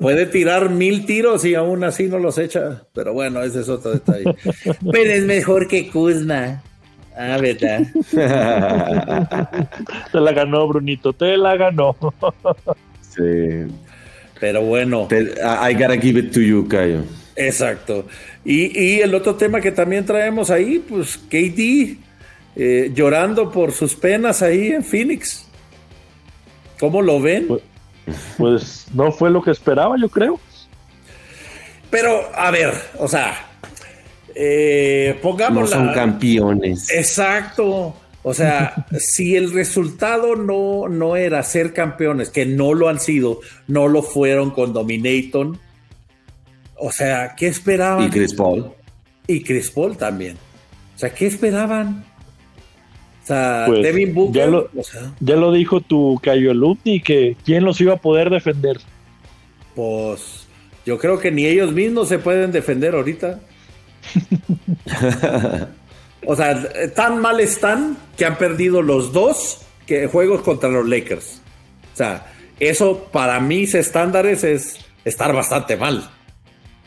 [0.00, 2.82] Puede tirar mil tiros y aún así no los echa.
[2.92, 4.34] Pero bueno, ese es otro detalle.
[4.92, 6.62] Pero es mejor que Kuzma.
[7.16, 7.82] Ah, verdad.
[10.12, 11.96] te la ganó, Brunito, te la ganó.
[13.00, 13.66] sí.
[14.40, 15.06] Pero bueno.
[15.10, 17.02] I gotta give it to you, Cayo.
[17.36, 18.06] Exacto.
[18.44, 21.98] Y, el otro tema que también traemos ahí, pues KD
[22.56, 25.46] eh, llorando por sus penas ahí en Phoenix.
[26.78, 27.46] ¿Cómo lo ven?
[27.48, 27.62] Pues,
[28.36, 30.40] pues, no fue lo que esperaba, yo creo.
[31.90, 33.34] Pero, a ver, o sea,
[34.34, 35.62] eh, pongamos.
[35.62, 36.90] No son campeones.
[36.90, 37.94] Exacto.
[38.22, 43.40] O sea, si el resultado no, no era ser campeones, que no lo han sido,
[43.66, 45.58] no lo fueron con Dominaton
[46.80, 48.06] o sea, ¿qué esperaban?
[48.06, 48.72] Y Chris Paul.
[49.26, 50.36] Y Chris Paul también.
[50.96, 52.04] O sea, ¿qué esperaban?
[53.30, 54.68] O sea, pues, Devin Booker.
[55.20, 58.78] Ya lo, dijo tu Cayo Lupti que quién los iba a poder defender.
[59.76, 60.48] Pues
[60.84, 63.38] yo creo que ni ellos mismos se pueden defender ahorita.
[66.26, 71.40] o sea, tan mal están que han perdido los dos que juegos contra los Lakers.
[71.94, 76.10] O sea, eso para mis estándares es estar bastante mal.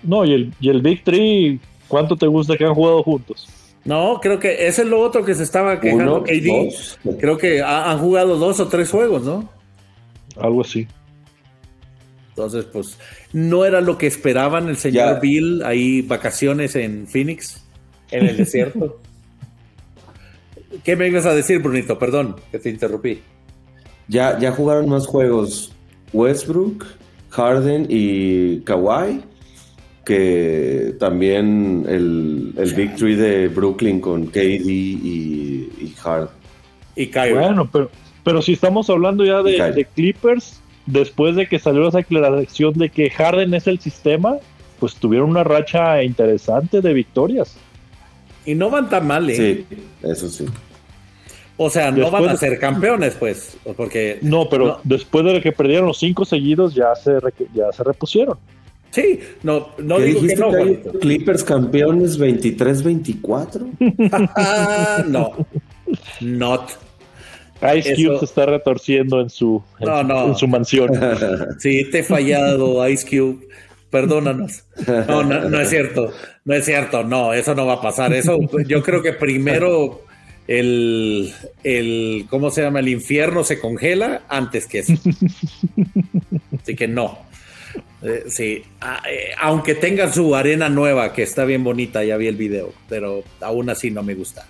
[0.04, 3.48] No, y el, y el Big Three, ¿cuánto te gusta que han jugado juntos?
[3.86, 6.24] No, creo que ese es lo otro que se estaba quejando
[7.20, 9.50] Creo que han jugado dos o tres juegos, ¿no?
[10.38, 10.88] Algo así.
[12.30, 12.98] Entonces, pues,
[13.34, 17.64] no era lo que esperaban el señor Bill ahí vacaciones en Phoenix,
[18.10, 19.00] en el desierto.
[20.84, 22.00] ¿Qué me ibas a decir, Brunito?
[22.00, 23.22] Perdón, que te interrumpí.
[24.08, 25.72] Ya, ya jugaron más juegos
[26.12, 26.86] Westbrook,
[27.30, 29.24] Harden y Kawhi
[30.06, 36.30] que también el, el victory de Brooklyn con KD y, y Hard.
[36.96, 37.34] Y Kyrie.
[37.34, 37.90] Bueno, pero,
[38.24, 43.10] pero si estamos hablando ya de, Clippers, después de que salió esa declaración de que
[43.10, 44.38] Harden es el sistema,
[44.80, 47.56] pues tuvieron una racha interesante de victorias.
[48.46, 49.36] Y no van tan mal, ¿eh?
[49.36, 50.46] Sí, eso sí.
[51.56, 54.20] O sea, no van a ser campeones, pues, porque...
[54.22, 57.20] No, pero después de que perdieron los cinco seguidos, ya se,
[57.54, 58.38] ya se repusieron.
[58.94, 60.52] Sí, no, no digo que no.
[61.00, 65.08] Clippers campeones 23-24.
[65.10, 65.32] no,
[66.22, 66.70] not.
[67.76, 70.92] Ice Cube se está retorciendo en su, en, su mansión.
[71.60, 73.48] Sí, te he fallado, Ice Cube.
[73.90, 74.64] Perdónanos.
[75.08, 76.12] No, no, no es cierto.
[76.46, 77.04] No es cierto.
[77.04, 78.14] No, eso no va a pasar.
[78.14, 80.04] Eso, yo creo que primero
[80.48, 82.80] el, el, ¿cómo se llama?
[82.80, 84.94] El infierno se congela antes que eso.
[86.62, 87.33] Así que no.
[88.04, 92.28] Eh, sí, ah, eh, aunque tenga su arena nueva, que está bien bonita, ya vi
[92.28, 94.46] el video, pero aún así no me gusta.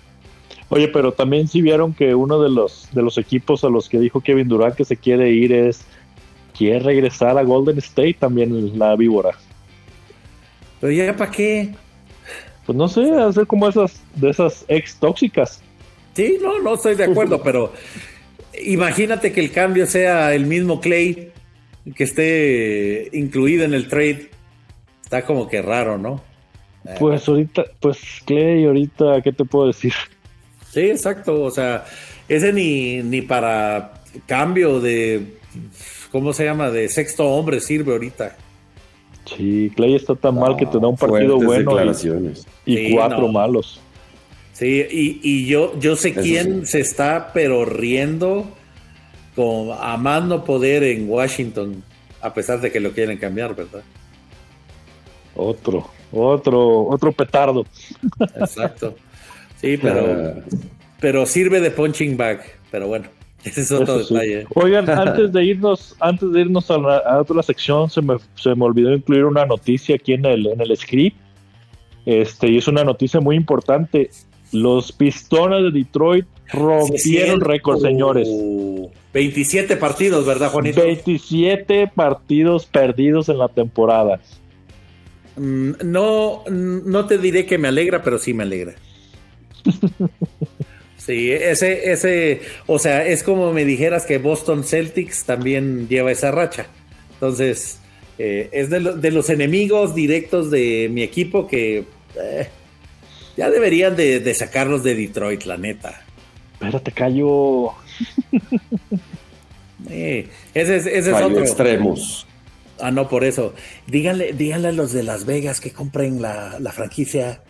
[0.70, 4.00] Oye, pero también sí vieron que uno de los, de los equipos a los que
[4.00, 5.84] dijo Kevin Durant que se quiere ir es,
[6.56, 9.30] quiere regresar a Golden State también la víbora.
[10.80, 11.74] Pero ya para qué?
[12.66, 15.62] Pues no sé, hacer como esas, de esas ex tóxicas.
[16.14, 17.72] Sí, no, no estoy de acuerdo, pero
[18.64, 21.30] imagínate que el cambio sea el mismo Clay
[21.92, 24.30] que esté incluido en el trade,
[25.02, 26.22] está como que raro, ¿no?
[26.98, 29.94] Pues ahorita, pues Clay, ahorita, ¿qué te puedo decir?
[30.70, 31.84] Sí, exacto, o sea,
[32.28, 35.38] ese ni, ni para cambio de,
[36.12, 36.70] ¿cómo se llama?
[36.70, 38.36] De sexto hombre sirve ahorita.
[39.24, 41.72] Sí, Clay está tan mal que te da un partido bueno
[42.66, 43.80] y, cuatro malos.
[44.52, 48.46] Sí, y, yo, yo sé quién se está pero riendo
[49.34, 51.82] con amando poder en Washington,
[52.20, 53.82] a pesar de que lo quieren cambiar, ¿verdad?
[55.34, 57.66] Otro, otro, otro petardo.
[58.36, 58.94] Exacto.
[59.60, 60.42] Sí, pero,
[61.00, 63.06] pero sirve de punching bag, pero bueno.
[63.44, 64.46] Ese es otro detalle.
[64.54, 68.64] Oigan, antes de irnos, antes de irnos a, la, otra sección, se me, se me
[68.64, 71.16] olvidó incluir una noticia aquí en el, en el script.
[72.06, 74.10] Este, y es una noticia muy importante.
[74.54, 78.28] Los pistones de Detroit rompieron récord, señores.
[79.12, 80.82] 27 partidos, ¿verdad, Juanito?
[80.82, 84.20] 27 partidos perdidos en la temporada.
[85.36, 88.74] Mm, no, no te diré que me alegra, pero sí me alegra.
[90.96, 96.30] sí, ese, ese, o sea, es como me dijeras que Boston Celtics también lleva esa
[96.30, 96.68] racha.
[97.14, 97.80] Entonces,
[98.18, 101.84] eh, es de, los enemigos directos de mi equipo que
[102.20, 102.48] eh,
[103.36, 106.04] ya deberían de, de sacarlos de Detroit, la neta.
[106.54, 107.72] Espérate, callo.
[109.88, 111.40] ese es, ese es otro.
[111.40, 112.26] extremos.
[112.80, 113.54] Ah, no, por eso.
[113.86, 117.42] Díganle, díganle a los de Las Vegas que compren la, franquicia.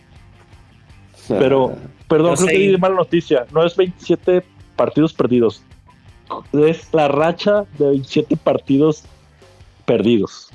[1.28, 1.76] Pero,
[2.08, 3.46] perdón, creo que di mala noticia.
[3.52, 4.42] No es 27
[4.76, 5.62] partidos perdidos.
[6.52, 9.04] Es la racha de 27 partidos
[9.86, 10.50] perdidos.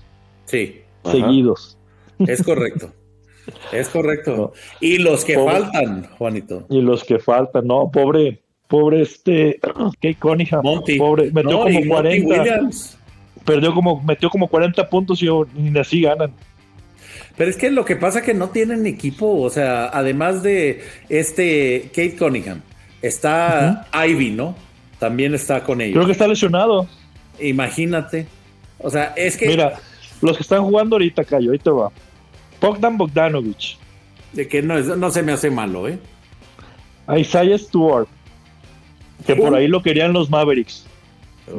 [0.46, 0.82] Sí.
[1.06, 1.78] Seguidos.
[2.20, 2.92] Es correcto.
[3.72, 4.54] Es correcto.
[4.80, 6.66] Y los que faltan, Juanito.
[6.70, 9.60] Y los que faltan, no, pobre, pobre este
[10.02, 10.62] Kate Cunningham.
[10.98, 12.70] Pobre, metió como 40.
[13.46, 16.32] Perdió como, metió como 40 puntos y, ni así ganan.
[17.38, 20.84] Pero es que lo que pasa es que no tienen equipo, o sea, además de
[21.08, 22.62] este Kate Cunningham,
[23.02, 24.56] está Ivy, ¿no?
[25.00, 25.96] También está con ellos.
[25.96, 26.88] Creo que está lesionado.
[27.40, 28.28] Imagínate.
[28.78, 29.48] O sea, es que.
[29.48, 29.80] Mira,
[30.22, 31.92] los que están jugando ahorita, Cayo, ahí te va.
[32.62, 33.78] Bogdan Bogdanovich.
[34.34, 36.00] De que no, no se me hace malo, ¿eh?
[37.18, 38.08] Isaiah Stewart.
[39.26, 40.86] Que por ahí lo querían los Mavericks.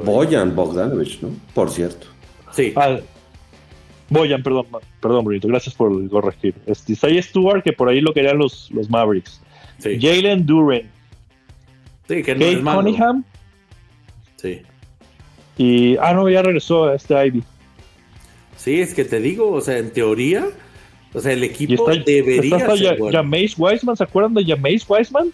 [0.04, 1.30] Boyan Bogdanovich, ¿no?
[1.54, 2.06] Por cierto.
[2.52, 2.72] Sí.
[2.76, 2.98] Ah,
[4.08, 4.66] Boyan, perdón,
[5.00, 6.54] perdón, Brito, gracias por corregir.
[6.66, 9.40] Este, Isaiah Stewart, que por ahí lo querían los, los Mavericks.
[9.78, 9.98] Sí.
[10.00, 10.90] Jalen Duren.
[12.08, 13.24] Sí, que no Kate Cunningham.
[14.36, 14.62] Sí.
[15.56, 17.44] Y, ah, no, ya regresó a este Ivy.
[18.56, 20.46] Sí, es que te digo, o sea, en teoría,
[21.12, 25.32] o sea, el equipo debería está ser Jameis Wiseman, ¿se acuerdan de Jameis Wiseman?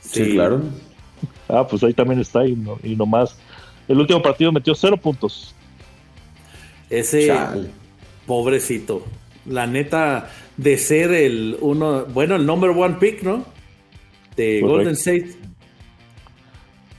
[0.00, 0.62] Sí, claro.
[1.48, 3.36] Ah, pues ahí también está y, no, y nomás.
[3.86, 5.54] El último partido metió cero puntos.
[6.88, 7.32] Ese
[8.26, 9.04] pobrecito.
[9.46, 13.44] La neta, de ser el uno, bueno, el number one pick, ¿no?
[14.36, 15.32] De Golden State.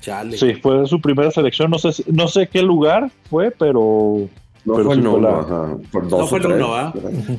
[0.01, 0.37] Chale.
[0.37, 1.71] Sí, fue su primera selección.
[1.71, 4.29] No sé, no sé qué lugar fue, pero
[4.65, 6.93] no fue el uno, no fue el uno, ¿ah?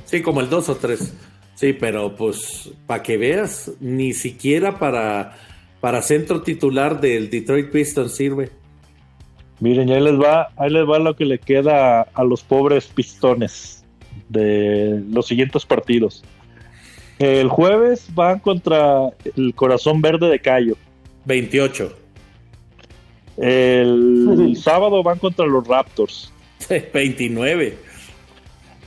[0.04, 1.12] Sí, como el dos o tres.
[1.54, 5.36] Sí, pero pues para que veas, ni siquiera para,
[5.80, 8.50] para centro titular del Detroit Pistons sirve.
[9.60, 13.84] Miren, ahí les va, ahí les va lo que le queda a los pobres pistones
[14.28, 16.22] de los siguientes partidos.
[17.18, 20.76] El jueves van contra el Corazón Verde de Cayo.
[21.24, 21.96] 28.
[23.38, 26.32] El sábado van contra los Raptors.
[26.92, 27.78] 29.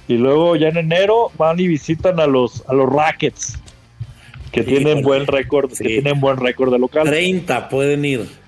[0.07, 3.59] Y luego ya en enero van y visitan a los a los Rackets,
[4.51, 7.07] que tienen buen récord, que tienen buen récord de local.
[7.07, 8.39] 30 pueden ir.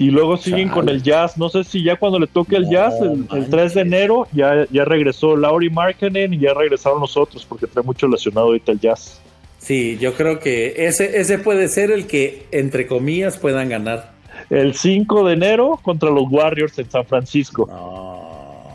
[0.00, 1.36] Y luego siguen con el Jazz.
[1.36, 4.84] No sé si ya cuando le toque el Jazz, el, 3 de enero, ya, ya
[4.84, 9.20] regresó Laurie Markkinen y ya regresaron los otros, porque trae mucho lesionado ahorita el Jazz.
[9.58, 14.17] Sí, yo creo que ese, ese puede ser el que, entre comillas, puedan ganar.
[14.50, 17.68] El 5 de enero contra los Warriors en San Francisco.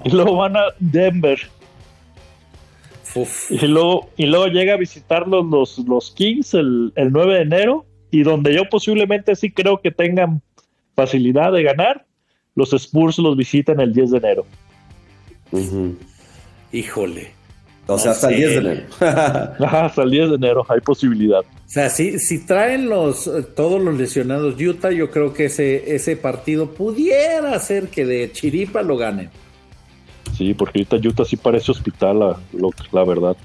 [0.04, 1.40] Y luego van a Denver.
[3.50, 7.86] Y luego, y luego llega a visitar los, los Kings el, el 9 de enero.
[8.12, 10.42] Y donde yo posiblemente sí creo que tengan
[10.96, 12.06] facilidad de ganar,
[12.56, 14.46] los Spurs los visitan el 10 de enero.
[16.72, 17.32] Híjole.
[17.86, 18.82] O sea, hasta el 10 de enero.
[19.68, 21.40] hasta el 10 de enero hay posibilidad.
[21.40, 26.16] O sea, si, si traen los todos los lesionados Utah, yo creo que ese, ese
[26.16, 29.30] partido pudiera ser que de chiripa lo ganen.
[30.38, 32.38] Sí, porque ahorita Utah sí parece hospital, la,
[32.92, 33.36] la verdad.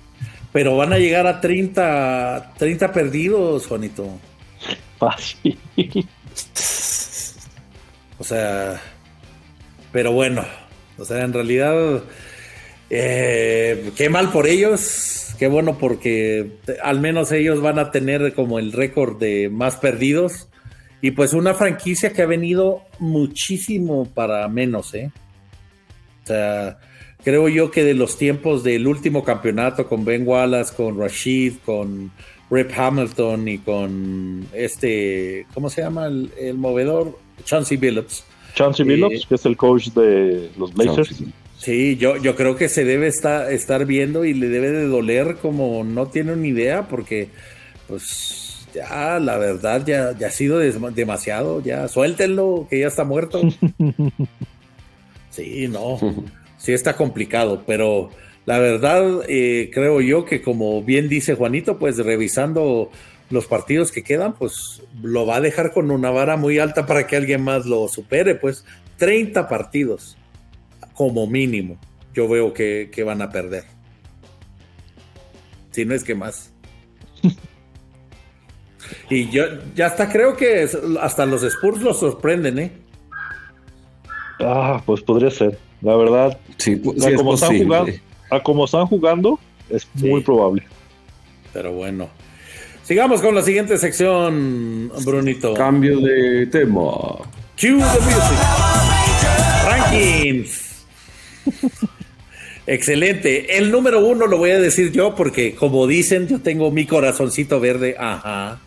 [0.53, 4.09] Pero van a llegar a 30, 30 perdidos, Juanito.
[4.99, 5.59] Fácil.
[8.19, 8.81] O sea,
[9.93, 10.45] pero bueno,
[10.99, 12.03] o sea, en realidad,
[12.91, 18.59] eh, qué mal por ellos, qué bueno porque al menos ellos van a tener como
[18.59, 20.49] el récord de más perdidos
[21.01, 25.11] y pues una franquicia que ha venido muchísimo para menos, ¿eh?
[26.25, 26.79] O sea,
[27.23, 32.11] creo yo que de los tiempos del último campeonato con Ben Wallace, con Rashid, con
[32.51, 37.19] Rip Hamilton y con este, ¿cómo se llama el, el movedor?
[37.45, 38.25] Chauncey Billups.
[38.55, 41.23] Chauncey eh, Billups, que es el coach de los Blazers.
[41.59, 45.37] Sí, yo, yo creo que se debe estar, estar viendo y le debe de doler
[45.43, 47.31] como no tiene ni idea porque
[47.89, 53.43] pues ya la verdad ya, ya ha sido demasiado, ya suéltenlo, que ya está muerto.
[55.31, 55.99] sí, no,
[56.59, 58.11] sí está complicado, pero
[58.47, 62.93] la verdad eh, creo yo que como bien dice Juanito, pues revisando
[63.31, 67.09] los partidos que quedan, pues lo va a dejar con una vara muy alta para
[67.09, 68.65] que alguien más lo supere, pues
[68.99, 70.18] 30 partidos
[70.99, 71.79] como mínimo,
[72.13, 73.63] yo veo que, van a perder.
[75.71, 76.53] Si no es que más.
[79.09, 79.45] y yo
[79.77, 80.69] ya hasta creo que
[81.01, 82.73] hasta los Spurs los sorprenden, ¿eh?
[84.41, 85.57] Ah, pues podría ser.
[85.83, 86.83] La verdad, sí,
[87.17, 87.93] como están jugando,
[88.33, 89.39] a como están jugando,
[89.71, 90.65] es muy probable.
[91.53, 92.09] Pero bueno,
[92.83, 95.53] Sigamos con la siguiente sección, Brunito.
[95.53, 96.91] Cambio de tema.
[97.61, 98.39] Cue the music.
[99.67, 100.68] Rankings.
[102.67, 103.57] Excelente.
[103.57, 107.61] El número uno lo voy a decir yo porque, como dicen, yo tengo mi corazoncito
[107.61, 107.97] verde.
[107.99, 108.61] Ajá.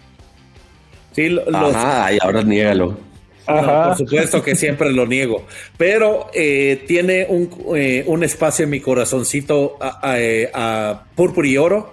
[1.12, 2.98] Sí, Ajá, y ahora niégalo.
[3.46, 5.46] por supuesto que siempre lo niego.
[5.78, 10.18] Pero eh, tiene un, eh, un, espacio en mi corazoncito a, a,
[10.54, 11.92] a púrpura y oro.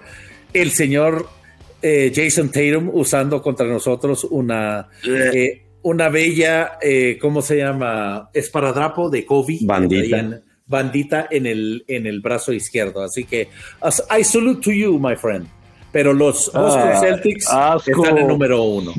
[0.53, 1.27] El señor
[1.81, 8.29] eh, Jason Tatum usando contra nosotros una, eh, una bella, eh, ¿cómo se llama?
[8.33, 9.59] Esparadrapo de Kobe.
[9.61, 10.41] Bandita.
[10.69, 13.03] Bandita en el, en el brazo izquierdo.
[13.03, 13.49] Así que,
[14.17, 15.47] I salute to you, my friend.
[15.91, 17.47] Pero los Boston ah, Celtics
[17.85, 18.93] están en número uno.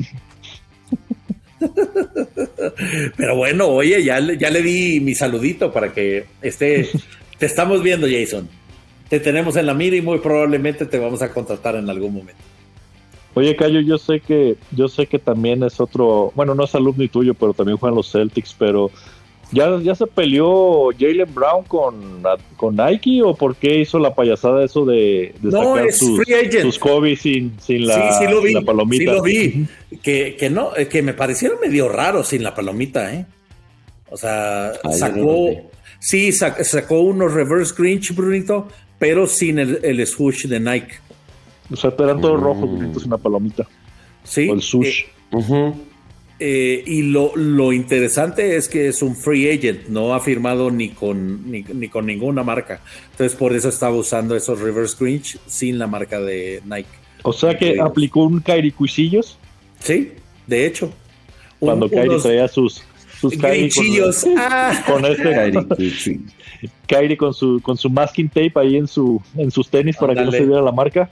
[3.17, 6.89] Pero bueno, oye, ya, ya le di mi saludito para que esté.
[7.37, 8.49] Te estamos viendo, Jason.
[9.07, 12.41] Te tenemos en la mira y muy probablemente te vamos a contratar en algún momento.
[13.33, 17.03] Oye, Cayo, yo sé que yo sé que también es otro, bueno, no es alumno
[17.03, 18.91] y tuyo, pero también juegan los Celtics, pero
[19.51, 22.23] ¿ya, ya se peleó Jalen Brown con,
[22.57, 26.21] con Nike o por qué hizo la payasada eso de, sacar sus,
[26.61, 29.11] sus Kobe sin, sin, la, sí, sí lo vi, la palomita?
[29.11, 29.67] Sí lo vi,
[30.01, 33.25] que, que no, que me parecieron medio raro sin la palomita, ¿eh?
[34.09, 35.49] O sea, sacó,
[35.99, 38.67] sí, sacó unos reverse grinch, Brunito,
[38.99, 40.95] pero sin el, el swoosh de Nike.
[41.71, 42.43] O sea, eran todos mm.
[42.43, 43.65] rojos, es una palomita.
[44.23, 44.49] Sí.
[44.49, 45.03] O el sush.
[45.31, 45.73] Eh,
[46.43, 50.89] eh, y lo, lo, interesante es que es un free agent, no ha firmado ni
[50.89, 52.81] con, ni, con ninguna marca.
[53.11, 56.89] Entonces, por eso estaba usando esos reverse Grinch sin la marca de Nike.
[57.23, 59.37] O sea que aplicó un Kairi Cuisillos.
[59.79, 60.13] Sí,
[60.47, 60.91] de hecho.
[61.59, 62.83] Cuando Kairi traía sus,
[63.19, 64.23] sus Grinchillos.
[64.23, 64.83] Con, ah.
[64.87, 66.19] con este
[66.87, 70.21] Kairi con su, con su masking tape ahí en, su, en sus tenis para que
[70.25, 71.11] no se viera la marca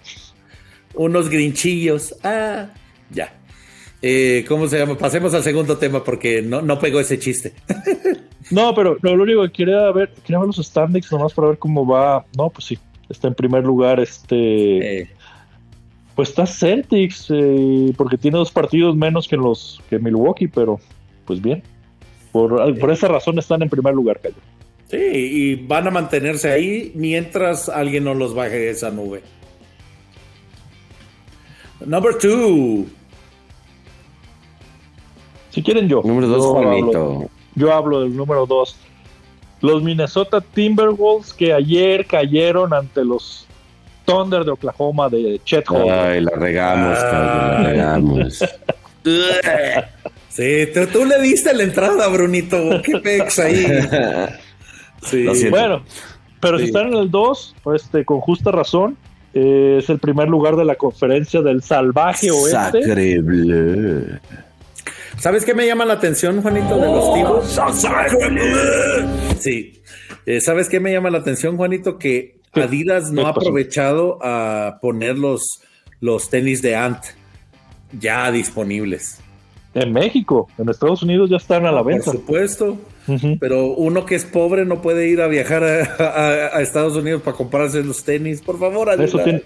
[0.93, 2.15] unos grinchillos.
[2.23, 2.67] Ah,
[3.09, 3.33] ya.
[4.01, 4.97] Eh, ¿Cómo se llama?
[4.97, 7.53] Pasemos al segundo tema porque no, no pegó ese chiste.
[8.51, 11.85] no, pero lo único que quería ver, quería ver los standings nomás para ver cómo
[11.85, 12.25] va.
[12.37, 12.79] No, pues sí,
[13.09, 15.01] está en primer lugar este.
[15.01, 15.09] Eh.
[16.15, 20.79] Pues está Celtics, eh, porque tiene dos partidos menos que los que Milwaukee, pero
[21.25, 21.63] pues bien.
[22.31, 24.35] Por, por esa razón están en primer lugar, Cayo.
[24.89, 29.21] Sí, y van a mantenerse ahí mientras alguien no los baje de esa nube.
[31.85, 32.87] Number two.
[35.49, 36.01] Si quieren yo.
[36.03, 36.99] Número dos, yo Juanito.
[36.99, 38.75] Hablo, yo hablo del número dos.
[39.61, 43.45] Los Minnesota Timberwolves que ayer cayeron ante los
[44.05, 45.99] Thunder de Oklahoma de Chet Holmgren.
[45.99, 48.39] Ay, la regamos, Cayo, la regamos.
[50.29, 52.57] Sí, tú, tú le diste la entrada, Brunito.
[52.83, 53.65] Qué pex ahí.
[55.01, 55.25] Sí.
[55.49, 55.81] Bueno,
[56.41, 56.63] pero Sí.
[56.65, 58.97] si están en el 2, este, con justa razón,
[59.33, 62.83] eh, es el primer lugar de la conferencia del salvaje oeste.
[62.83, 64.19] Sacre bleu.
[65.19, 67.59] ¿Sabes qué me llama la atención, Juanito, de los Tigos?
[69.39, 69.81] Sí.
[70.25, 71.97] Eh, ¿Sabes qué me llama la atención, Juanito?
[71.97, 75.61] Que Adidas no ¿Qué ha aprovechado a poner los,
[75.99, 76.99] los tenis de Ant
[77.99, 79.19] ya disponibles.
[79.75, 82.11] En México, en Estados Unidos ya están a la Por venta.
[82.11, 82.77] supuesto.
[83.07, 83.37] Ujú.
[83.39, 87.21] Pero uno que es pobre no puede ir a viajar a, a- a Estados Unidos
[87.21, 88.41] para comprarse los tenis.
[88.41, 89.09] Por favor, Adidas.
[89.09, 89.43] Eso tiene,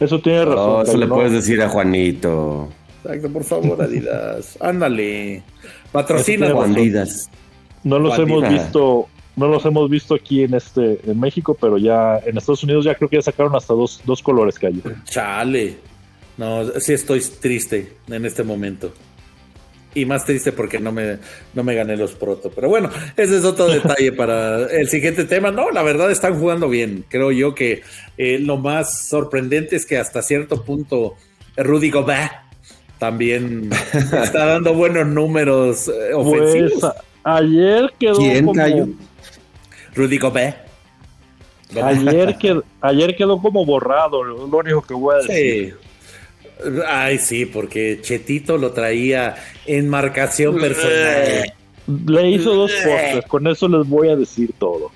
[0.00, 0.58] eso tiene razón.
[0.70, 1.14] Oh, eso le ¿no?
[1.16, 2.68] puedes decir a Juanito.
[3.04, 4.56] Exacto, por favor, Adidas.
[4.60, 5.42] Ándale.
[5.92, 6.50] Patrocina.
[6.50, 7.30] Juanidas.
[7.84, 12.18] No los hemos visto, no los hemos visto aquí en este, en México, pero ya
[12.26, 14.82] en Estados Unidos ya creo que ya sacaron hasta dos, dos colores, Cayo.
[15.04, 15.76] Chale.
[16.36, 18.92] No, sí estoy triste en este momento.
[19.94, 21.18] Y más triste porque no me,
[21.54, 22.50] no me gané los proto.
[22.50, 25.50] Pero bueno, ese es otro detalle para el siguiente tema.
[25.50, 27.04] No, la verdad están jugando bien.
[27.08, 27.82] Creo yo que
[28.16, 31.16] eh, lo más sorprendente es que hasta cierto punto
[31.56, 32.47] Rudy Gobert
[32.98, 36.72] también está dando buenos números eh, ofensivos.
[36.80, 38.86] Pues a- ayer quedó ¿Quién, como, Cayo?
[39.94, 40.56] Rudy Gobert.
[41.82, 45.76] ayer, quedó, ayer quedó como borrado, lo lo único que voy a decir.
[46.62, 46.70] Sí.
[46.88, 49.36] Ay, sí, porque Chetito lo traía
[49.66, 51.52] en marcación personal.
[52.06, 54.90] Le hizo dos postes, con eso les voy a decir todo.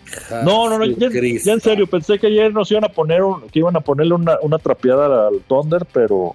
[0.45, 3.61] No, no, no, ya, en serio, pensé que ayer nos iban a poner un- que
[3.61, 6.35] iban a ponerle una, una trapeada al Thunder, pero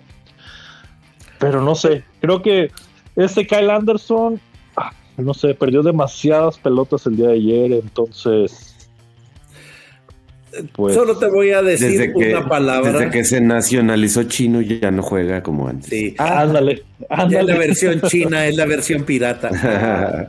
[1.40, 2.72] pero no sé, creo que
[3.16, 4.40] este Kyle Anderson,
[4.76, 8.64] ah, no sé, perdió demasiadas pelotas el día de ayer, entonces
[10.74, 12.92] pues Solo te voy a decir Desde que, una palabra.
[12.92, 15.88] desde que se nacionalizó chino ya no juega como antes.
[15.90, 16.16] Sí.
[16.18, 17.58] ándale, Ya es la ándale.
[17.60, 19.52] versión china, es la versión pirata.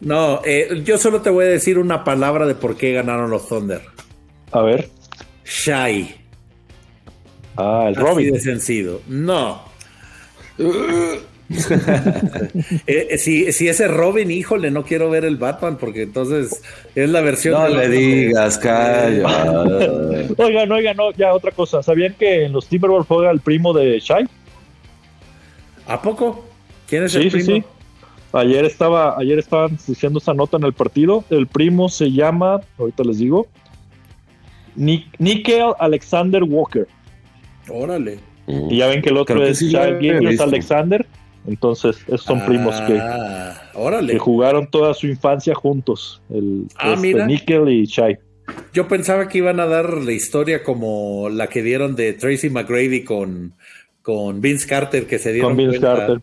[0.00, 3.48] No, eh, yo solo te voy a decir una palabra de por qué ganaron los
[3.48, 3.80] Thunder.
[4.52, 4.88] A ver,
[5.44, 6.14] Shy.
[7.56, 8.32] Ah, el Así Robin.
[8.32, 9.00] de sencillo.
[9.08, 9.62] No.
[12.86, 16.62] Eh, eh, si, si ese Robin, híjole, no quiero ver el Batman porque entonces
[16.94, 17.54] es la versión.
[17.54, 19.26] no de- le digas, Cayo.
[20.38, 21.82] Oigan, oigan, no, ya otra cosa.
[21.82, 24.24] ¿Sabían que en los Timberwolves juega el primo de Shai?
[25.86, 26.46] ¿A poco?
[26.88, 27.56] ¿Quién es Sí, el sí, primo?
[27.58, 27.64] sí.
[28.32, 31.24] Ayer estaba, ayer estaban diciendo esa nota en el partido.
[31.30, 33.46] El primo se llama, ahorita les digo,
[34.74, 36.88] Ni- Nickel Alexander Walker.
[37.68, 38.18] Órale.
[38.46, 39.74] Y ya ven que el otro Creo es sí.
[39.74, 41.06] Alexander.
[41.46, 44.14] Entonces, esos son primos que, Ah, órale.
[44.14, 46.22] que jugaron toda su infancia juntos.
[46.30, 47.26] El Ah, este, mira.
[47.26, 48.18] Nickel y Shai.
[48.72, 53.04] Yo pensaba que iban a dar la historia como la que dieron de Tracy McGrady
[53.04, 53.52] con,
[54.02, 56.20] con Vince Carter, que se dieron Con Vince Carter.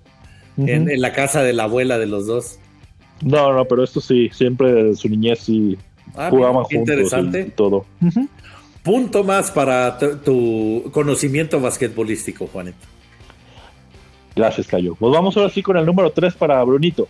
[0.57, 2.59] en, la casa de la abuela de los dos.
[3.23, 5.77] No, no, pero esto sí, siempre de su niñez sí
[6.15, 7.41] Ah, jugaban mira, juntos interesante.
[7.47, 7.85] y todo.
[8.83, 12.77] Punto más para tu, conocimiento basquetbolístico, Juanito.
[14.35, 14.95] Gracias, Cayo.
[14.95, 17.07] Pues vamos ahora sí con el número 3 para Brunito.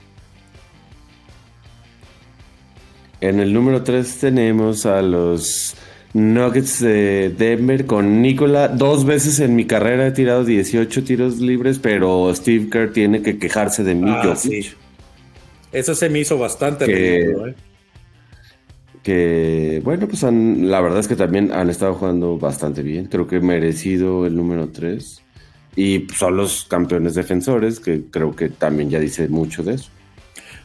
[3.21, 5.75] En el número 3 tenemos a los
[6.13, 8.67] Nuggets de Denver con Nicola.
[8.67, 13.37] Dos veces en mi carrera he tirado 18 tiros libres, pero Steve Kerr tiene que
[13.37, 14.09] quejarse de mí.
[14.11, 14.71] Ah, sí.
[15.71, 17.55] Eso se me hizo bastante Que- ridículo, ¿eh?
[19.03, 23.05] Que, bueno, pues han- la verdad es que también han estado jugando bastante bien.
[23.07, 25.21] Creo que merecido el número 3.
[25.75, 29.89] Y son los campeones defensores, que creo que también ya dice mucho de eso.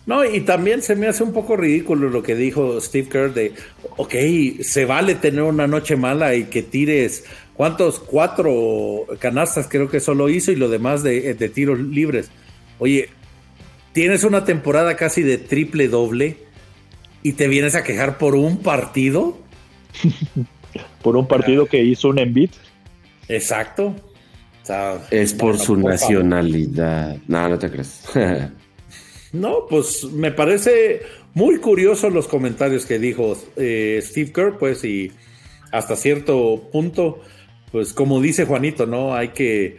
[0.05, 3.53] No, y también se me hace un poco ridículo lo que dijo Steve Kerr de,
[3.97, 4.14] ok,
[4.61, 7.24] se vale tener una noche mala y que tires,
[7.55, 7.99] ¿cuántos?
[7.99, 12.30] Cuatro canastas creo que solo hizo y lo demás de, de tiros libres.
[12.78, 13.09] Oye,
[13.93, 16.37] tienes una temporada casi de triple doble
[17.27, 19.37] y te vienes a quejar por un partido.
[21.03, 22.51] Por un partido que hizo un Embiid.
[23.29, 23.95] Exacto.
[24.62, 27.16] O sea, Es por su nacionalidad.
[27.27, 28.03] No, no te crees.
[29.33, 31.03] No, pues me parece
[31.35, 35.12] muy curioso los comentarios que dijo eh, Steve Kerr, pues, y
[35.72, 37.20] hasta cierto punto,
[37.70, 39.14] pues como dice Juanito, ¿no?
[39.14, 39.77] Hay que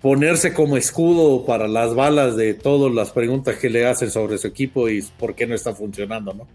[0.00, 4.46] ponerse como escudo para las balas de todas las preguntas que le hacen sobre su
[4.46, 6.46] equipo y por qué no está funcionando, ¿no?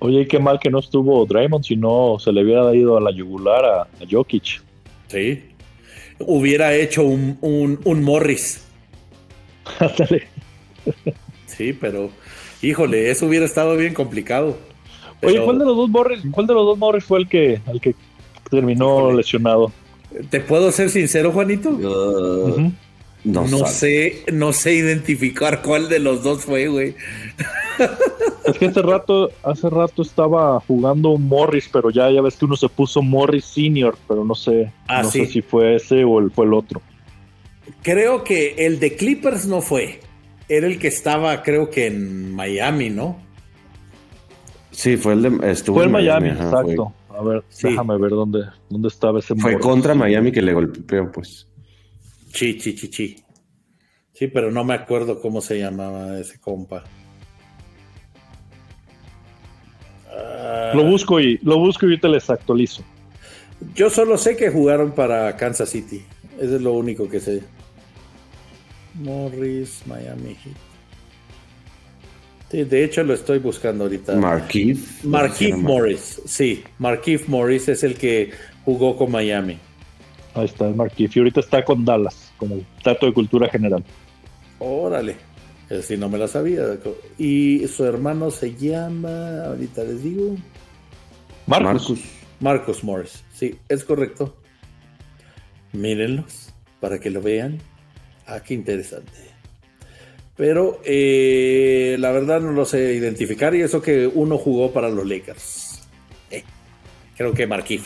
[0.00, 3.10] Oye, qué mal que no estuvo Draymond, si no se le hubiera ido a la
[3.10, 4.62] yugular a, Jokic.
[5.08, 5.44] Sí.
[6.20, 8.66] Hubiera hecho un, un, Morris.
[11.46, 12.10] sí, pero
[12.62, 14.56] híjole, eso hubiera estado bien complicado.
[15.22, 17.80] Oye, ¿cuál de los dos Morris, cuál de los dos Morris fue el que, el
[17.80, 17.94] que
[18.50, 19.70] terminó lesionado?
[20.30, 21.70] ¿Te puedo ser sincero, Juanito?
[23.22, 26.94] no, no sé, no sé identificar cuál de los dos fue, güey.
[28.44, 32.56] Es que hace rato, hace rato estaba jugando Morris, pero ya, ya ves que uno
[32.56, 36.30] se puso Morris Senior, pero no sé, ah, no sé si fue ese o el,
[36.30, 36.80] fue el otro.
[37.82, 40.00] Creo que el de Clippers no fue.
[40.48, 43.18] Era el que estaba, creo que en Miami, ¿no?
[44.70, 45.50] Sí, fue el de.
[45.50, 46.92] Estuvo fue en Miami, exacto.
[47.08, 51.46] A ver, déjame ver dónde, dónde estaba ese Fue contra Miami que le golpeó, pues.
[52.32, 53.16] Sí, sí, sí, sí.
[54.12, 56.84] Sí, pero no me acuerdo cómo se llamaba ese compa.
[60.12, 60.72] Ah.
[60.74, 62.82] lo busco y lo busco y te les actualizo.
[63.74, 66.02] Yo solo sé que jugaron para Kansas City.
[66.38, 67.42] Eso es lo único que sé.
[68.94, 70.70] Morris, Miami Heat
[72.50, 74.16] de hecho lo estoy buscando ahorita.
[74.16, 75.06] Marquise.
[75.06, 76.64] Marquise Morris, sí.
[76.78, 78.32] Marquise Morris es el que
[78.64, 79.56] jugó con Miami.
[80.34, 81.12] Ahí está, Marquise.
[81.14, 83.84] Y ahorita está con Dallas, como dato de cultura general.
[84.58, 85.16] Órale.
[85.82, 86.64] Si no me la sabía.
[87.18, 90.36] Y su hermano se llama, ahorita les digo.
[91.46, 92.00] Marcus.
[92.40, 93.22] Marcus Morris.
[93.32, 94.36] Sí, es correcto.
[95.72, 97.58] Mírenlos para que lo vean.
[98.26, 99.30] Ah, qué interesante
[100.40, 105.06] pero eh, la verdad no lo sé identificar y eso que uno jugó para los
[105.06, 105.86] Lakers.
[106.30, 106.42] Eh,
[107.14, 107.82] creo que Marquis.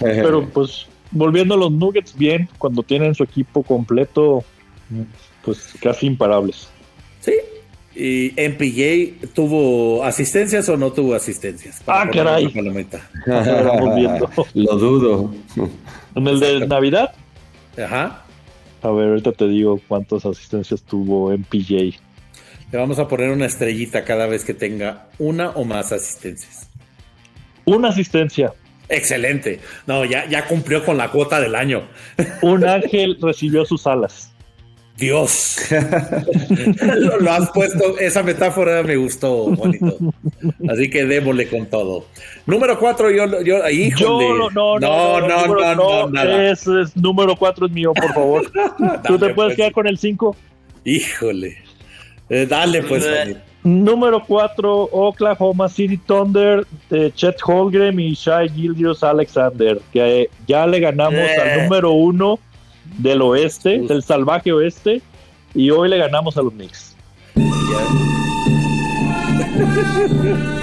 [0.00, 4.42] Pero pues volviendo a los Nuggets bien, cuando tienen su equipo completo,
[5.42, 6.68] pues casi imparables.
[7.20, 7.34] Sí.
[7.94, 11.82] ¿Y MPJ tuvo asistencias o no tuvo asistencias?
[11.86, 12.44] Ah, caray.
[14.54, 15.34] Lo dudo.
[16.14, 17.12] ¿En el de Navidad?
[17.76, 18.24] Ajá.
[18.82, 21.98] A ver, ahorita te digo cuántas asistencias tuvo MPJ.
[22.70, 26.68] Le vamos a poner una estrellita cada vez que tenga una o más asistencias.
[27.64, 28.52] Una asistencia.
[28.88, 29.60] Excelente.
[29.86, 31.82] No, ya, ya cumplió con la cuota del año.
[32.42, 34.32] Un ángel recibió sus alas.
[34.98, 35.58] Dios.
[37.20, 39.96] lo, has puesto, esa metáfora me gustó, bonito.
[40.68, 42.06] Así que démosle con todo.
[42.46, 44.26] Número cuatro, yo, yo, híjole.
[44.26, 46.50] Yo, no, no, no, no, no, no, nada.
[46.50, 48.50] Es, número cuatro es mío, por favor.
[49.06, 49.56] ¿Tú te puedes pues.
[49.56, 50.34] quedar con el cinco?
[50.84, 51.56] Híjole.
[52.28, 53.06] Eh, dale, pues.
[53.62, 60.80] Número cuatro, Oklahoma City Thunder de Chet Holgren y Shai Gildius Alexander, que ya le
[60.80, 61.62] ganamos al eh.
[61.62, 62.38] número uno
[62.96, 65.02] del oeste, del salvaje oeste,
[65.54, 66.96] y hoy le ganamos a los Knicks.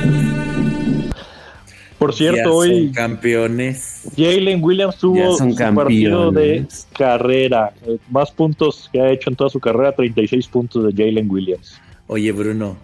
[1.97, 4.07] Por cierto, hoy campeones.
[4.15, 6.65] Jalen Williams tuvo su partido de
[6.97, 7.73] carrera,
[8.09, 11.79] más puntos que ha hecho en toda su carrera, 36 puntos de Jalen Williams.
[12.07, 12.77] Oye, Bruno.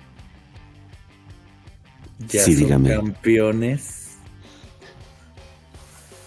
[2.29, 4.17] ¿Ya son campeones?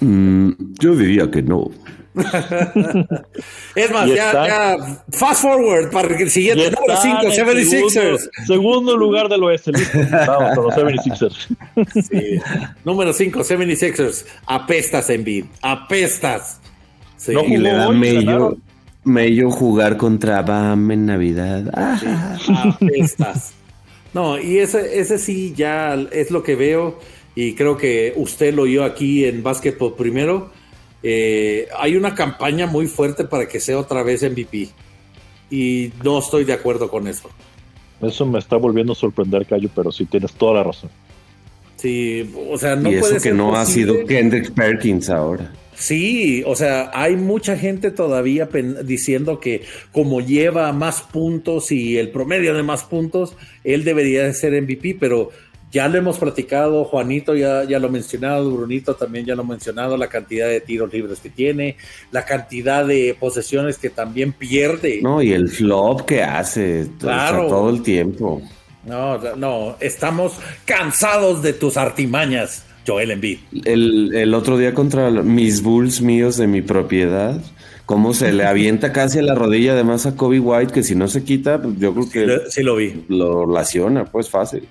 [0.01, 1.71] Mm, yo diría que no.
[3.75, 8.31] es más, ya, fast forward para el siguiente número 5, 76ers.
[8.47, 9.73] Segundo, lugar del oeste.
[10.27, 11.49] Vamos con los 76ers.
[12.09, 12.41] sí.
[12.85, 14.27] Número 5, 76ers.
[14.47, 15.47] Apestas en bid.
[15.61, 16.61] Apestas.
[17.17, 17.33] Sí.
[17.33, 18.59] No y le da mello,
[19.03, 21.65] mello, jugar contra Bam en Navidad.
[22.47, 23.55] apestas.
[24.12, 27.01] No, y ese, ese sí ya es lo que veo.
[27.35, 30.53] Y creo que usted lo oyó aquí en Básquetbol primero
[31.07, 34.70] eh, hay una campaña muy fuerte para que sea otra vez MVP.
[35.50, 37.28] Y no estoy de acuerdo con eso.
[38.00, 40.90] Eso me está volviendo a sorprender, Cayo, pero sí tienes toda la razón.
[41.76, 45.52] Sí, o sea, no y eso que no ha sido Kendrick Perkins ahora.
[45.74, 48.48] Sí, o sea, hay mucha gente todavía
[48.84, 54.32] diciendo que como lleva más puntos y el promedio de más puntos, él debería de
[54.32, 55.30] ser MVP, pero
[55.75, 59.45] ya lo hemos platicado, Juanito ya, ya lo ha mencionado, Brunito también ya lo ha
[59.45, 61.77] mencionado, la cantidad de tiros libres que tiene,
[62.12, 65.01] la cantidad de posesiones que también pierde.
[65.03, 68.41] No, y el flop que hace todo el tiempo.
[68.87, 73.39] No, no, estamos cansados de tus artimañas, Joel Embiid.
[73.64, 77.41] El, el otro día contra mis Bulls míos de mi propiedad,
[77.85, 81.09] cómo se le avienta casi a la rodilla además a Kobe White, que si no
[81.09, 83.07] se quita, pues yo creo que sí, lo vi.
[83.09, 84.68] Lo relaciona, pues fácil.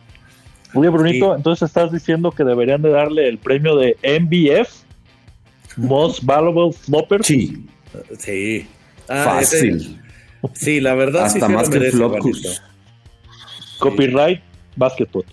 [0.73, 4.69] Oye, Brunito, entonces estás diciendo que deberían de darle el premio de MBF,
[5.77, 7.23] Most Valuable Flopper.
[7.23, 7.65] Sí,
[8.17, 8.67] sí.
[9.07, 10.01] Ah, Fácil.
[10.53, 12.61] sí, la verdad Hasta más que Flopus.
[13.79, 14.41] Copyright,
[14.75, 15.25] basketball.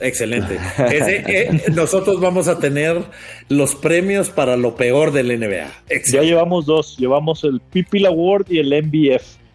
[0.00, 0.58] Excelente.
[0.78, 3.02] Eh, nosotros vamos a tener
[3.48, 5.70] los premios para lo peor del NBA.
[6.12, 6.96] Ya llevamos dos.
[6.98, 9.45] Llevamos el People Award y el MBF.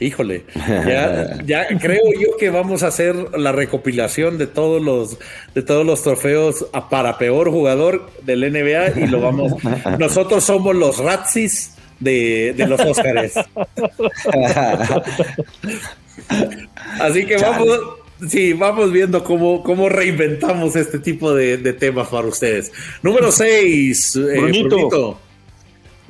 [0.00, 0.44] Híjole,
[1.46, 5.18] ya, creo yo que vamos a hacer la recopilación de todos los
[5.54, 9.54] de todos los trofeos para peor jugador del NBA y lo vamos.
[9.98, 13.34] Nosotros somos los Ratsis de, de los Óscares.
[17.00, 17.68] Así que vamos,
[18.28, 22.72] Sí, vamos viendo cómo, cómo reinventamos este tipo de, temas para ustedes.
[23.02, 24.40] Número 6, eh,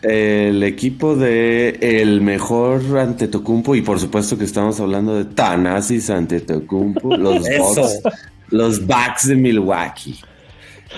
[0.05, 6.11] El equipo de el mejor ante Tocumpo, y por supuesto que estamos hablando de Tanasis
[6.11, 8.01] ante Tocumpo, los Bucks,
[8.51, 10.21] los Bucks de Milwaukee.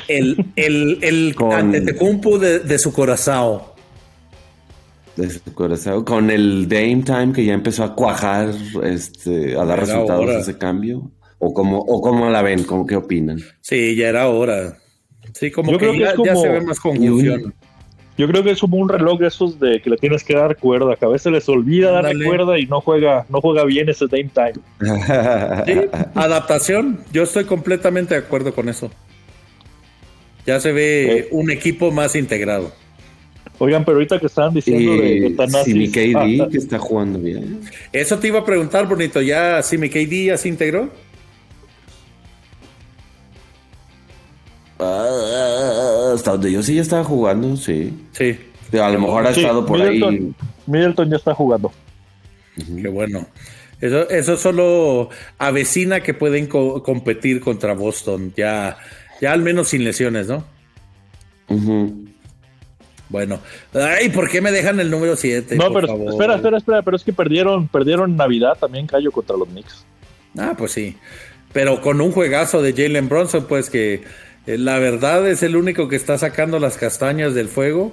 [0.09, 3.61] El, el, el ante Tocumpo de, de su corazón
[5.17, 8.51] de su corazón, con el Dame Time que ya empezó a cuajar,
[8.83, 13.39] este, a dar resultados ese cambio, o como, o cómo la ven, ¿cómo qué opinan?
[13.61, 14.77] Sí, ya era hora.
[15.35, 17.55] Sí, como que, ya, se ve más confusión.
[18.19, 20.57] Yo creo que es como un reloj de esos de que le tienes que dar
[20.57, 24.07] cuerda, que a veces les olvida darle cuerda y no juega, no juega bien ese
[24.07, 24.55] Dame Time.
[26.15, 28.91] adaptación, yo estoy completamente de acuerdo con eso.
[30.47, 31.29] Ya se ve eh.
[31.31, 32.73] un equipo más integrado.
[33.59, 37.61] Oigan, pero ahorita que estaban diciendo de, de KD, que está jugando bien.
[37.93, 39.21] Eso te iba a preguntar, bonito.
[39.23, 40.91] ¿Ya Simi KD ya se integró?
[44.79, 47.93] Ah, hasta donde yo sí ya estaba jugando, sí.
[48.13, 48.39] Sí.
[48.79, 50.35] a lo mejor ha estado por ahí.
[50.67, 51.73] Middleton ya está jugando.
[52.57, 53.27] Qué bueno.
[53.81, 58.33] Eso, eso solo avecina que pueden competir contra Boston.
[58.37, 58.79] Ya,
[59.21, 60.45] ya al menos sin lesiones, ¿no?
[63.09, 63.39] Bueno,
[63.73, 65.57] ay, ¿por qué me dejan el número 7?
[65.57, 69.49] No, pero espera, espera, espera, pero es que perdieron, perdieron Navidad también Cayo contra los
[69.49, 69.85] Knicks.
[70.37, 70.97] Ah, pues sí.
[71.53, 74.03] Pero con un juegazo de Jalen Bronson, pues que
[74.47, 77.93] la verdad es el único que está sacando las castañas del fuego.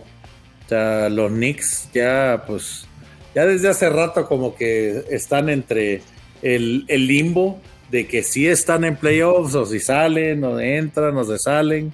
[0.66, 2.88] O sea, los Knicks ya, pues,
[3.36, 6.01] ya desde hace rato como que están entre
[6.41, 11.24] el, el limbo de que sí están en playoffs o si salen o entran o
[11.24, 11.93] se salen.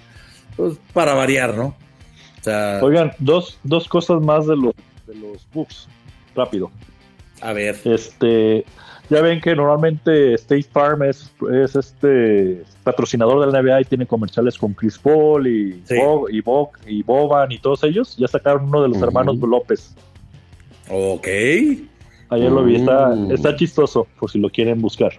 [0.56, 1.76] Pues para variar, ¿no?
[2.82, 4.74] Oigan, dos, dos cosas más de los,
[5.08, 5.88] de los Bucks,
[6.36, 6.72] rápido.
[7.42, 7.80] A ver.
[7.86, 8.66] Este,
[9.10, 14.58] ya ven que normalmente State Farm es, es este patrocinador del NBA y tiene comerciales
[14.58, 16.44] con Chris Paul y, y,
[16.88, 18.16] y Boban y todos ellos.
[18.18, 19.96] Ya sacaron uno de los hermanos López.
[20.90, 21.28] Ok.
[22.32, 23.32] Ayer lo vi, está, mm.
[23.32, 25.14] está chistoso, por si lo quieren buscar.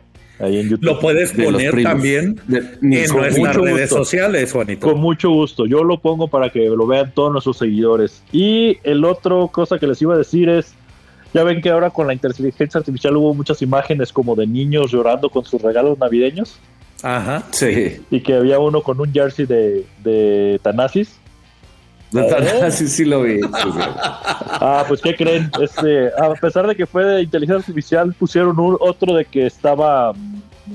[0.80, 4.86] Lo puedes poner también en nuestras redes sociales, Juanito.
[4.86, 5.66] Con mucho gusto.
[5.66, 8.22] Yo lo pongo para que lo vean todos nuestros seguidores.
[8.32, 10.74] Y el otro cosa que les iba a decir es,
[11.33, 15.31] ya ven que ahora con la inteligencia artificial hubo muchas imágenes como de niños llorando
[15.31, 16.59] con sus regalos navideños.
[17.03, 17.45] Ajá.
[17.51, 18.03] Sí.
[18.11, 21.18] Y que había uno con un jersey de, de Tanasis.
[22.11, 23.41] De Tanasis sí lo vi.
[23.53, 25.51] ah, pues ¿qué creen?
[25.61, 30.12] Este, a pesar de que fue de inteligencia artificial, pusieron un, otro de que estaba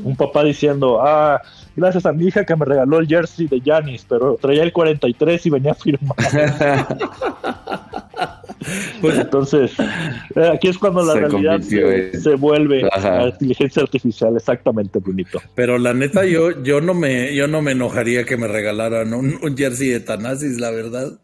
[0.04, 1.42] un papá diciendo, ah,
[1.76, 5.46] gracias a mi hija que me regaló el jersey de Janis, pero traía el 43
[5.46, 6.16] y venía firmado.
[9.02, 9.74] pues entonces,
[10.36, 15.42] eh, aquí es cuando la realidad se, vuelve a inteligencia artificial, exactamente, bonito.
[15.56, 19.38] Pero la neta, yo, yo no me, yo no me enojaría que me regalaran un,
[19.42, 21.20] un jersey de Tanasis, la verdad.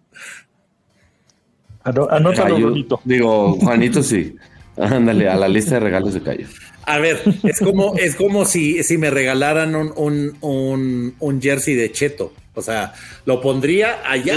[1.83, 3.01] Anótalo, bonito.
[3.03, 4.35] Digo, Juanito sí.
[4.77, 6.47] Ándale, a la lista de regalos de Cayo.
[6.91, 9.93] A ver, es como, es como si, si me regalaran un,
[10.41, 12.33] un, un, jersey de Cheto.
[12.53, 14.35] O sea, lo pondría allá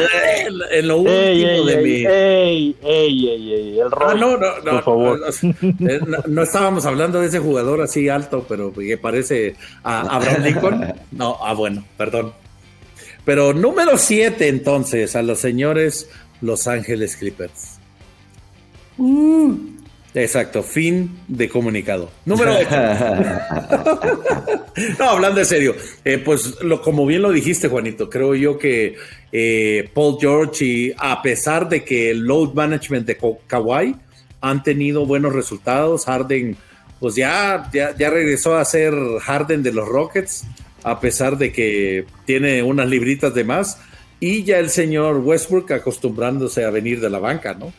[0.70, 2.06] en, lo último de mi.
[2.06, 5.20] Ey, ey, ey, el ah, no, no, no, por favor.
[5.42, 10.94] Eh, no, estábamos hablando de ese jugador así alto, pero que parece a Abraham Lincoln.
[11.10, 12.32] No, ah, bueno, perdón.
[13.24, 16.08] Pero número 7, entonces, a los señores
[16.40, 17.78] Los Ángeles Clippers.
[18.96, 19.74] Uh.
[20.14, 22.08] Exacto, fin de comunicado.
[22.24, 22.68] Número 8.
[24.98, 28.94] no, hablando de serio, eh, pues lo, como bien lo dijiste, Juanito, creo yo que
[29.32, 33.96] eh, Paul George, y a pesar de que el load management de Kawhi
[34.40, 36.56] han tenido buenos resultados, Harden,
[37.00, 40.44] pues ya, ya, ya regresó a ser Harden de los Rockets,
[40.84, 43.80] a pesar de que tiene unas libritas de más,
[44.20, 47.72] y ya el señor Westbrook acostumbrándose a venir de la banca, ¿no?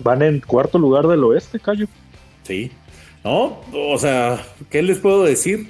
[0.00, 1.86] Van en cuarto lugar del oeste, Cayo.
[2.42, 2.70] Sí.
[3.22, 5.68] No, o sea, ¿qué les puedo decir?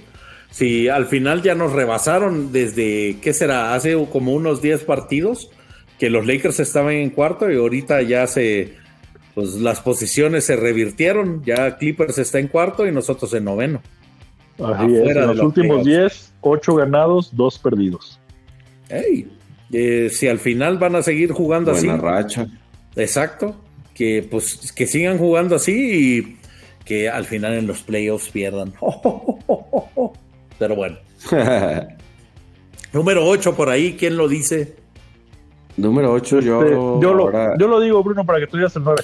[0.51, 3.75] Si al final ya nos rebasaron desde, ¿qué será?
[3.75, 5.51] Hace como unos 10 partidos
[5.99, 8.75] que los Lakers estaban en cuarto y ahorita ya se,
[9.35, 11.43] pues las posiciones se revirtieron.
[11.45, 13.81] Ya Clippers está en cuarto y nosotros en noveno.
[14.63, 18.21] Así es, en los, últimos 10, 8 ganados, 2 perdidos.
[18.89, 19.29] Hey,
[19.73, 22.47] eh, si al final van a seguir jugando Buena racha.
[22.95, 23.57] Exacto.
[23.95, 26.39] Que pues que sigan jugando así y
[26.85, 28.73] que al final en los playoffs pierdan.
[30.59, 30.97] Pero bueno.
[32.93, 34.77] Número 8 por ahí, ¿quién lo dice?
[35.77, 36.63] Número 8, yo.
[36.63, 39.03] Este, yo, lo, yo lo digo, Bruno, para que tú digas el 9.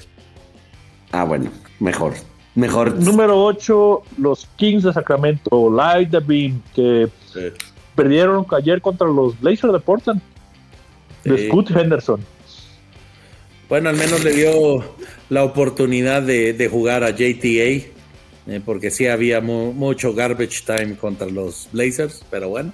[1.12, 2.14] Ah, bueno, mejor.
[2.55, 2.95] Mejor.
[2.97, 7.09] Número 8, los Kings de Sacramento, Light the Beam, que
[7.95, 10.20] perdieron ayer contra los Blazers de Portland.
[11.24, 12.20] De Scott Henderson.
[13.70, 14.84] Bueno, al menos le dio
[15.28, 17.86] la oportunidad de, jugar a JTA,
[18.48, 22.72] eh, porque sí había mucho garbage time contra los Blazers, pero bueno.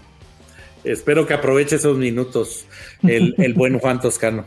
[0.84, 2.64] Espero que aproveche esos minutos
[3.02, 4.46] el, el buen Juan Toscano.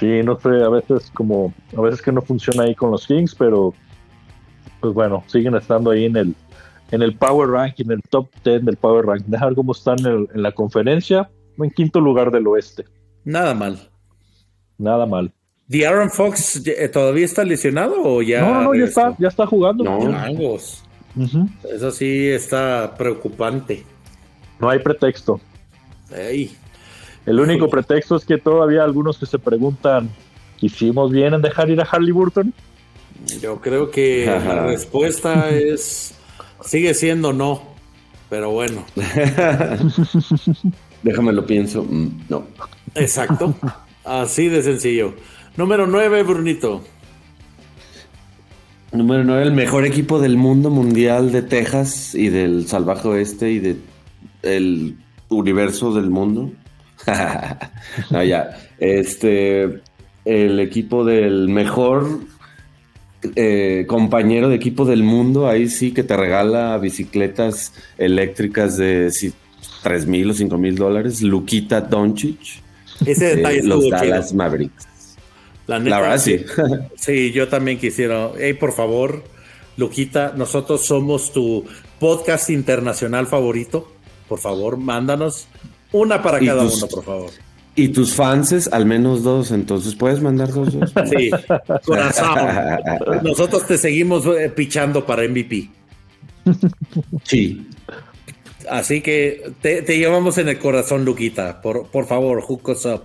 [0.00, 3.34] Sí, no sé, a veces como, a veces que no funciona ahí con los Kings,
[3.34, 3.74] pero
[4.80, 6.34] pues bueno, siguen estando ahí en el,
[6.90, 9.26] en el Power Ranking, en el top 10 del Power Ranking.
[9.30, 12.84] Dejar cómo están en, la conferencia, en quinto lugar del oeste.
[13.24, 13.90] Nada mal.
[14.78, 15.32] Nada mal.
[15.68, 16.62] ¿The Aaron Fox
[16.92, 18.40] todavía está lesionado o ya?
[18.40, 19.84] No, no, ya está, ya está jugando.
[19.84, 20.58] No,
[21.72, 23.84] Eso sí está preocupante.
[24.60, 25.40] No hay pretexto.
[27.26, 30.10] El único pretexto es que todavía algunos que se preguntan,
[30.60, 32.52] ¿hicimos bien en dejar ir a Harley Burton?
[33.40, 36.14] Yo creo que la respuesta es,
[36.62, 37.62] sigue siendo no,
[38.28, 38.84] pero bueno.
[41.02, 42.46] Déjame lo pienso, mm, no.
[42.94, 43.54] Exacto,
[44.04, 45.14] así de sencillo.
[45.56, 46.82] Número 9, Brunito.
[48.92, 53.58] Número 9, el mejor equipo del mundo mundial de Texas y del salvaje oeste y
[53.58, 53.76] de
[54.42, 54.96] el
[55.28, 56.52] universo del mundo.
[58.10, 58.56] no, ya.
[58.78, 59.80] Este,
[60.24, 62.20] el equipo del mejor
[63.36, 69.10] eh, compañero de equipo del mundo, ahí sí que te regala bicicletas eléctricas de
[69.82, 72.63] tres mil o cinco mil dólares, Luquita Doncic.
[73.04, 74.86] Ese detalle Los Dallas Mavericks.
[75.66, 76.44] La, verdad, sí.
[76.96, 78.30] sí, yo también quisiera.
[78.38, 79.24] Hey, por favor,
[79.76, 81.64] Luquita, nosotros somos tu
[81.98, 83.94] podcast internacional favorito
[84.28, 85.46] por favor, mándanos
[85.92, 87.30] una para cada uno, por favor.
[87.76, 90.72] Y tus fans, al menos dos, entonces puedes mandar dos.
[90.72, 90.92] dos?
[91.10, 91.30] Sí,
[91.84, 92.36] corazón.
[93.22, 95.70] Nosotros te seguimos eh, pichando para MVP.
[97.24, 97.66] Sí.
[98.68, 101.60] Así que te, llevamos en el corazón, Luquita.
[101.60, 103.02] Por, por favor, hook us up.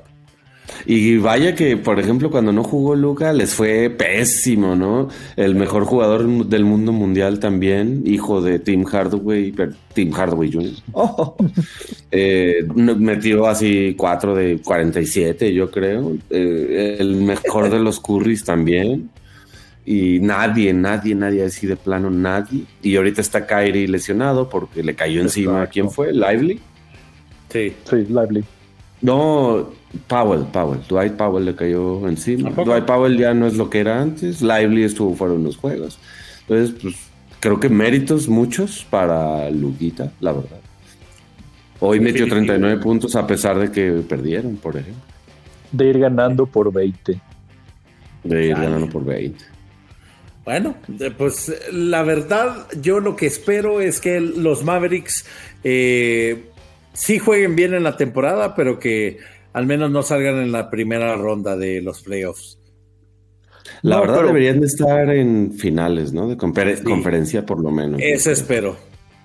[0.86, 5.10] Y vaya que, por ejemplo, cuando no jugó Luca, les fue pésimo, ¿no?
[5.36, 9.54] El mejor jugador del mundo mundial también, hijo de Tim Hardaway,
[9.94, 10.74] Tim Hardaway Jr.
[12.12, 16.18] Eh, metió así 4 de 47, yo creo.
[16.32, 19.12] Eh, el mejor de los Currys también.
[19.86, 22.66] Y nadie, nadie, nadie así de plano, nadie.
[22.82, 25.66] Y ahorita está Kyrie lesionado porque le cayó encima.
[25.68, 26.14] ¿Quién fue?
[26.14, 26.60] ¿Lively?
[27.50, 28.44] Sí, sí, Lively.
[29.02, 29.70] No,
[30.08, 32.50] Powell, Powell, Dwight Powell le cayó encima.
[32.52, 34.42] Dwight Powell ya no es lo que era antes.
[34.42, 35.98] Lively estuvo fuera de los juegos.
[36.42, 36.96] Entonces, pues
[37.40, 40.60] creo que méritos muchos para Luquita, la verdad.
[41.80, 45.02] Hoy metió 39 puntos a pesar de que perdieron, por ejemplo.
[45.72, 47.20] De ir ganando por 20.
[48.24, 49.59] De ir ganando por 20.
[50.50, 50.74] Bueno,
[51.16, 55.24] pues la verdad, yo lo que espero es que los Mavericks
[55.64, 56.46] eh,
[56.92, 59.20] sí jueguen bien en la temporada, pero que
[59.54, 62.58] al menos no salgan en la primera ronda de los playoffs.
[63.84, 66.28] La verdad deberían de estar en finales, ¿no?
[66.28, 68.02] De conferencia por lo menos.
[68.04, 68.76] Eso espero.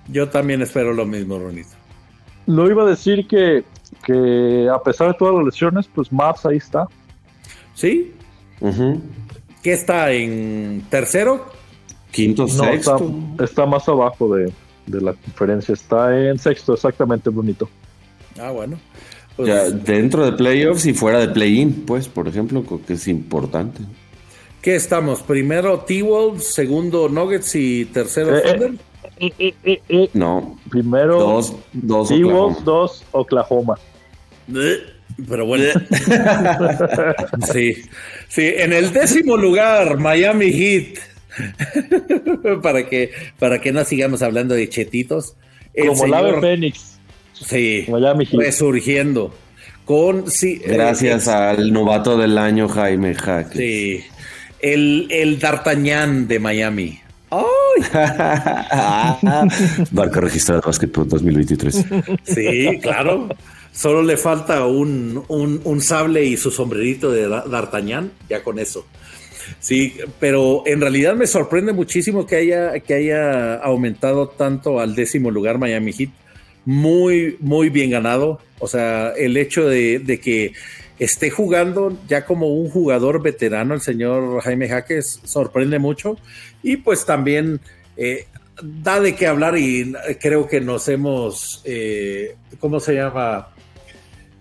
[0.08, 1.70] Yo también espero lo mismo, Ronito.
[2.44, 3.64] Lo iba a decir que,
[4.04, 6.86] que a pesar de todas las lesiones, pues Maps ahí está.
[7.72, 8.12] ¿Sí?
[9.64, 11.46] ¿Qué está en tercero?
[12.10, 13.10] Quinto, sexto.
[13.42, 14.52] Está, más abajo de,
[14.86, 15.72] de la conferencia.
[15.72, 17.70] Está en sexto, exactamente, bonito.
[18.38, 18.78] Ah, bueno.
[19.34, 23.80] Pues, ya, dentro de playoffs y fuera de play-in, pues, por ejemplo, que es importante.
[24.60, 25.22] ¿Qué estamos?
[25.22, 30.58] Primero T-Wolves, segundo Nuggets y tercero eh, eh, eh, no.
[30.68, 33.78] Primero dos, dos T-Wolves, dos Oklahoma.
[35.28, 35.64] Pero bueno.
[37.52, 37.76] sí.
[38.28, 40.98] Sí, en el décimo lugar, Miami Heat.
[42.62, 45.36] para que, para que no sigamos hablando de chetitos.
[45.76, 46.98] Como la de Phoenix.
[47.32, 47.86] Sí,
[48.32, 49.34] resurgiendo.
[49.84, 53.58] Con, sí, Gracias al novato del año Jaime Jaque.
[53.58, 54.04] Sí,
[54.60, 57.00] el, el D'Artagnan de Miami.
[59.90, 61.84] Barca registrada Basketball 2023.
[62.24, 63.28] Sí, claro.
[63.74, 68.86] Solo le falta un, un, sable y su sombrerito de D'Artagnan, ya con eso.
[69.58, 75.28] Sí, pero en realidad me sorprende muchísimo que haya, que haya aumentado tanto al décimo
[75.32, 76.10] lugar Miami Heat.
[76.64, 78.38] Muy, muy bien ganado.
[78.60, 80.52] O sea, el hecho de, que
[81.00, 86.16] esté jugando ya como un jugador veterano el señor Jaime Jaques sorprende mucho.
[86.62, 87.60] Y pues también
[87.96, 88.26] eh,
[88.62, 93.48] da de qué hablar y creo que nos hemos, eh, ¿cómo se llama?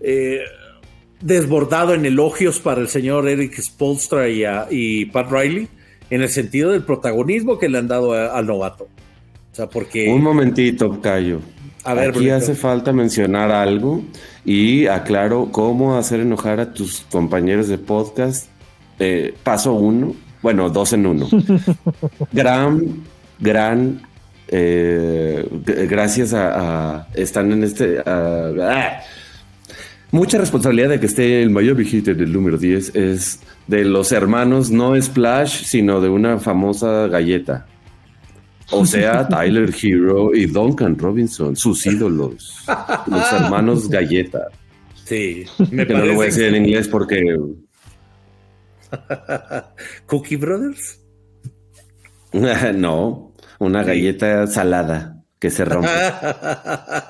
[0.04, 0.42] Eh,
[1.22, 5.70] desbordado en elogios para el señor Eric Spolstra y, Pat Riley
[6.10, 8.84] en el sentido del protagonismo que le han dado al novato.
[9.52, 10.10] O sea, porque...
[10.10, 11.40] Un momentito, Cayo.
[11.86, 14.04] A ver, Aquí hace falta mencionar algo
[14.46, 18.48] y aclaro cómo hacer enojar a tus compañeros de podcast.
[19.00, 21.28] Eh, paso uno, bueno, dos en uno.
[22.32, 23.04] gran,
[23.40, 24.02] gran,
[24.50, 25.48] eh,
[25.90, 28.00] gracias a, están en este...
[28.06, 29.02] Ah,
[30.14, 34.70] mucha responsabilidad de que esté el mayor Heat del número 10 es de los hermanos,
[34.70, 37.66] no Splash, sino de una famosa galleta.
[38.70, 42.64] O sea, Tyler Hero y Duncan Robinson, sus ídolos,
[43.08, 44.48] los hermanos galleta.
[45.04, 47.36] Sí, me que no lo voy a decir en inglés porque.
[50.06, 51.00] ¿Cookie Brothers?
[52.76, 55.90] no, una galleta salada que se rompe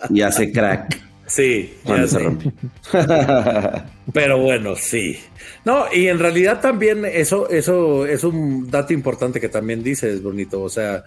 [0.10, 1.13] y hace crack.
[1.34, 1.74] Sí,
[4.14, 5.18] Pero bueno, sí.
[5.66, 10.62] No, y en realidad también eso, eso es un dato importante que también dices, bonito.
[10.62, 11.04] O sea,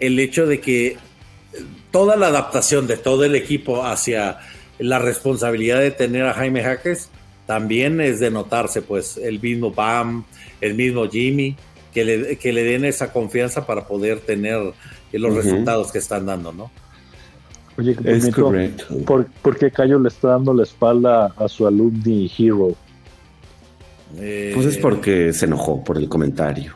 [0.00, 0.96] el hecho de que
[1.92, 4.38] toda la adaptación de todo el equipo hacia
[4.80, 7.08] la responsabilidad de tener a Jaime Jaques
[7.46, 10.24] también es de notarse, pues, el mismo Bam,
[10.60, 11.54] el mismo Jimmy,
[11.94, 14.58] que le, que le den esa confianza para poder tener
[15.12, 16.68] los resultados que están dando, ¿no?
[17.78, 22.74] Oye, es ¿por, qué Cayo le está dando la espalda a su alumni Hero?
[24.16, 26.74] Eh, pues es porque se enojó por el comentario.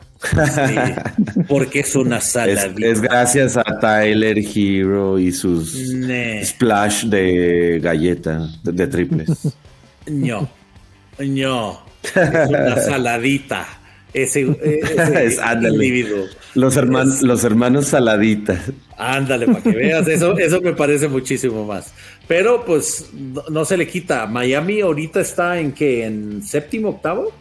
[1.49, 2.87] porque es una saladita.
[2.87, 5.77] Es, gracias a Tyler Hero y sus
[6.43, 9.29] splash de galleta de, triples.
[10.05, 10.49] No,
[11.19, 11.79] no.
[12.03, 13.65] Es una saladita.
[14.23, 16.25] Ese, es, individuo.
[16.53, 18.59] Los, hermanos, los hermanos saladitas.
[18.95, 21.91] Ándale, para que veas, eso, eso me parece muchísimo más.
[22.27, 23.09] Pero pues
[23.49, 24.27] no, se le quita.
[24.27, 27.31] Miami ahorita está en que en séptimo, octavo.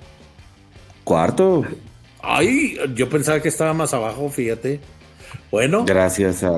[1.05, 1.65] Cuarto.
[2.23, 4.81] Ay, yo pensaba que estaba más abajo, fíjate.
[5.51, 5.85] Bueno.
[5.85, 6.57] Gracias a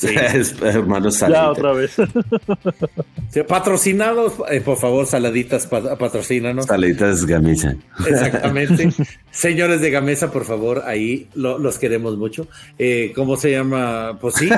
[0.00, 0.14] Sí.
[0.62, 1.44] Hermanos Saladitas.
[1.44, 3.46] Ya otra vez.
[3.46, 6.64] patrocinados, eh, por favor, saladitas, patrocínanos.
[6.64, 7.76] Saladitas Gamesa.
[8.08, 8.88] Exactamente.
[9.30, 12.46] Señores de Gamesa, por favor, ahí los queremos mucho.
[12.78, 14.18] Eh, ¿Cómo se llama?
[14.22, 14.48] Pues sí.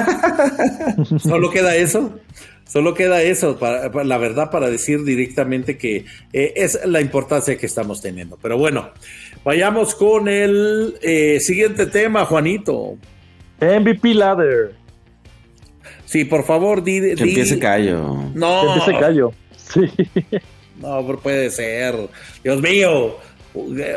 [1.18, 2.20] Solo queda eso.
[2.64, 7.66] Solo queda eso, para, la verdad, para decir directamente que eh, es la importancia que
[7.66, 8.38] estamos teniendo.
[8.40, 8.93] Pero bueno,
[9.45, 10.95] vayamos con el
[11.40, 12.97] siguiente tema, Juanito.
[13.61, 14.81] MVP Ladder.
[16.12, 17.14] Sí, por favor, di.
[17.14, 18.30] Que empiece callo.
[18.34, 18.60] No.
[18.60, 19.32] Que empiece callo.
[19.56, 19.80] Sí.
[20.78, 21.94] No, pero puede ser.
[22.44, 23.16] Dios mío.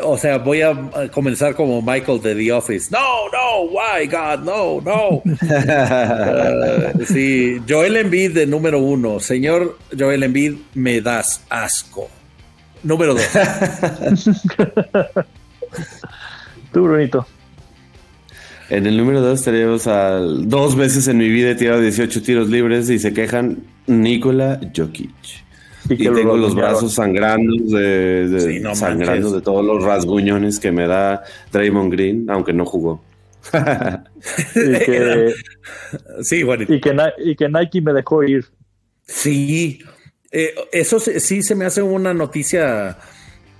[0.04, 2.90] O sea, voy a comenzar como Michael de The Office.
[2.90, 5.10] No, no, why, God, no, no.
[5.16, 9.20] uh, sí, Joel Embiid de número uno.
[9.20, 12.10] Señor Joel Embiid, me das asco.
[12.84, 13.28] Número dos.
[16.72, 17.26] Tú, bonito.
[18.70, 22.50] En el número 2 tenemos a dos veces en mi vida he tirado 18 tiros
[22.50, 25.12] libres y se quejan Nikola Jokic.
[25.88, 31.92] Y, tengo los brazos sangrando de, sangrando de todos los rasguñones que me da Draymond
[31.92, 33.04] Green, aunque no jugó.
[33.54, 35.32] y que,
[36.24, 36.66] sí, bueno.
[36.68, 36.82] y,
[37.36, 38.46] que, Nike me dejó ir.
[39.06, 39.78] Sí,
[40.32, 42.98] eh, eso sí se me hace una noticia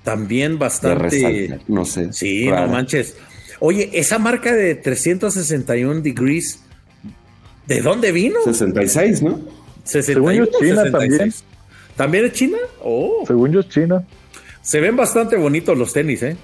[0.04, 1.60] también bastante.
[1.68, 2.12] No sé.
[2.12, 3.18] Sí, no manches.
[3.60, 6.60] Oye, esa marca de 361 degrees,
[7.68, 8.40] ¿de dónde vino?
[8.44, 9.40] 66, ¿no?
[9.84, 11.34] 61 China también.
[11.96, 12.58] ¿También es China?
[12.84, 13.24] Oh.
[13.26, 14.04] Según yo es China.
[14.62, 16.36] Se ven bastante bonitos los tenis, ¿eh?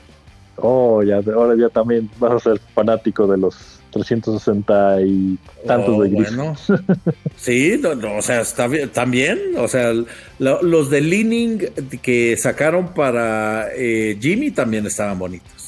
[0.58, 6.04] Oh, ya, ahora ya también vas a ser fanático de los 360 y tantos oh,
[6.04, 6.36] de gris.
[6.36, 6.56] Bueno.
[7.36, 9.92] sí, o sea, está bien, también, o sea,
[10.40, 11.60] los de Leaning
[12.02, 15.61] que sacaron para eh, Jimmy también estaban bonitos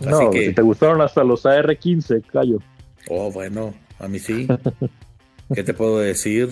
[0.00, 2.58] no, si te gustaron hasta los AR-15, callo.
[3.08, 4.46] Oh, bueno, a mí sí.
[5.54, 6.50] ¿Qué te puedo decir?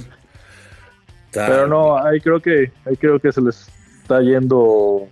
[1.32, 3.68] Pero no, ahí creo que ahí creo que se les
[4.02, 5.08] está yendo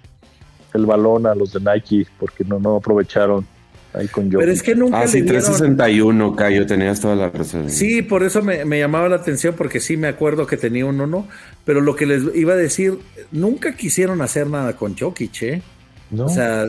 [0.75, 3.47] el balón a los de Nike porque no, no aprovecharon
[3.93, 4.39] ahí con yo.
[4.39, 5.01] Pero es que nunca.
[5.01, 7.71] Ah, sí, 361, Cayo, tenías toda la razón.
[7.71, 11.27] Sí, por eso me, llamaba la atención porque sí me acuerdo que tenía uno, ¿no?
[11.65, 12.99] Pero lo que les iba a decir,
[13.33, 15.63] nunca quisieron hacer nada con Jokic, ¿eh?
[16.11, 16.27] No.
[16.27, 16.69] O sea,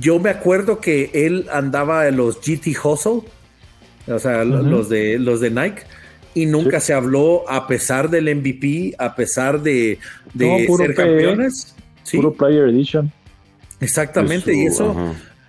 [0.00, 3.22] yo me acuerdo que él andaba en los GT Hustle,
[4.06, 5.82] o sea, los, de, los de Nike,
[6.34, 9.98] y nunca se habló a pesar del MVP, a pesar de,
[10.36, 11.74] ser campeones.
[12.10, 13.10] Puro Player Edition.
[13.80, 14.94] Exactamente, y eso,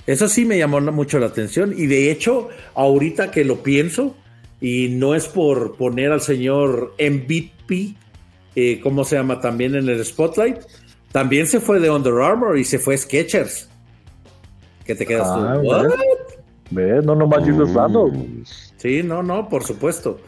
[0.06, 1.74] eso sí me llamó mucho la atención.
[1.76, 4.16] Y de hecho, ahorita que lo pienso,
[4.62, 7.96] y no es por poner al señor MVP,
[8.56, 9.42] eh, ¿cómo se llama?
[9.42, 10.58] También en el Spotlight,
[11.12, 13.70] también se fue de Under Armour y se fue Sketchers.
[14.86, 15.42] ¿Qué te quedas tú?
[15.42, 15.88] Ah,
[16.72, 17.04] ¿Ves?
[17.04, 18.44] No nomás Julius Randle.
[18.78, 20.20] Sí, no, no, por supuesto.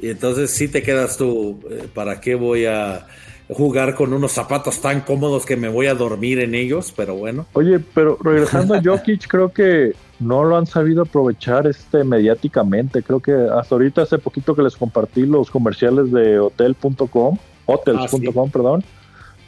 [0.00, 3.06] Y entonces sí te quedas tú, eh, ¿para qué voy a
[3.48, 6.92] jugar con unos zapatos tan cómodos que me voy a dormir en ellos?
[6.94, 7.46] Pero bueno.
[7.54, 13.02] Oye, pero regresando a Jokic, creo que no lo han sabido aprovechar este mediáticamente.
[13.02, 18.52] Creo que hasta ahorita hace poquito que les compartí los comerciales de hotel.com, hotels.com, ah,
[18.52, 18.84] perdón,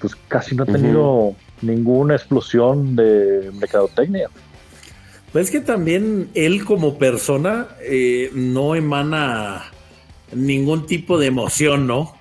[0.01, 4.29] pues casi no ha tenido ninguna explosión de mercadotecnia.
[5.33, 9.65] Pues es que también él como persona eh, no emana
[10.33, 12.15] ningún tipo de emoción, ¿no?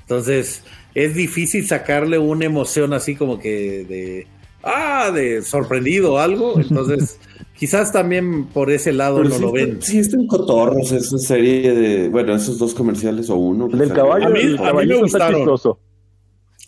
[0.00, 4.26] Entonces es difícil sacarle una emoción así como que de,
[4.62, 6.58] ah, de sorprendido o algo.
[6.60, 7.20] Entonces
[7.56, 9.80] quizás también por ese lado no lo ven.
[9.80, 13.68] Sí, están cotorros esa serie de, bueno, esos dos comerciales o uno.
[13.68, 15.48] Del caballo, a mí, a mí me gustaron.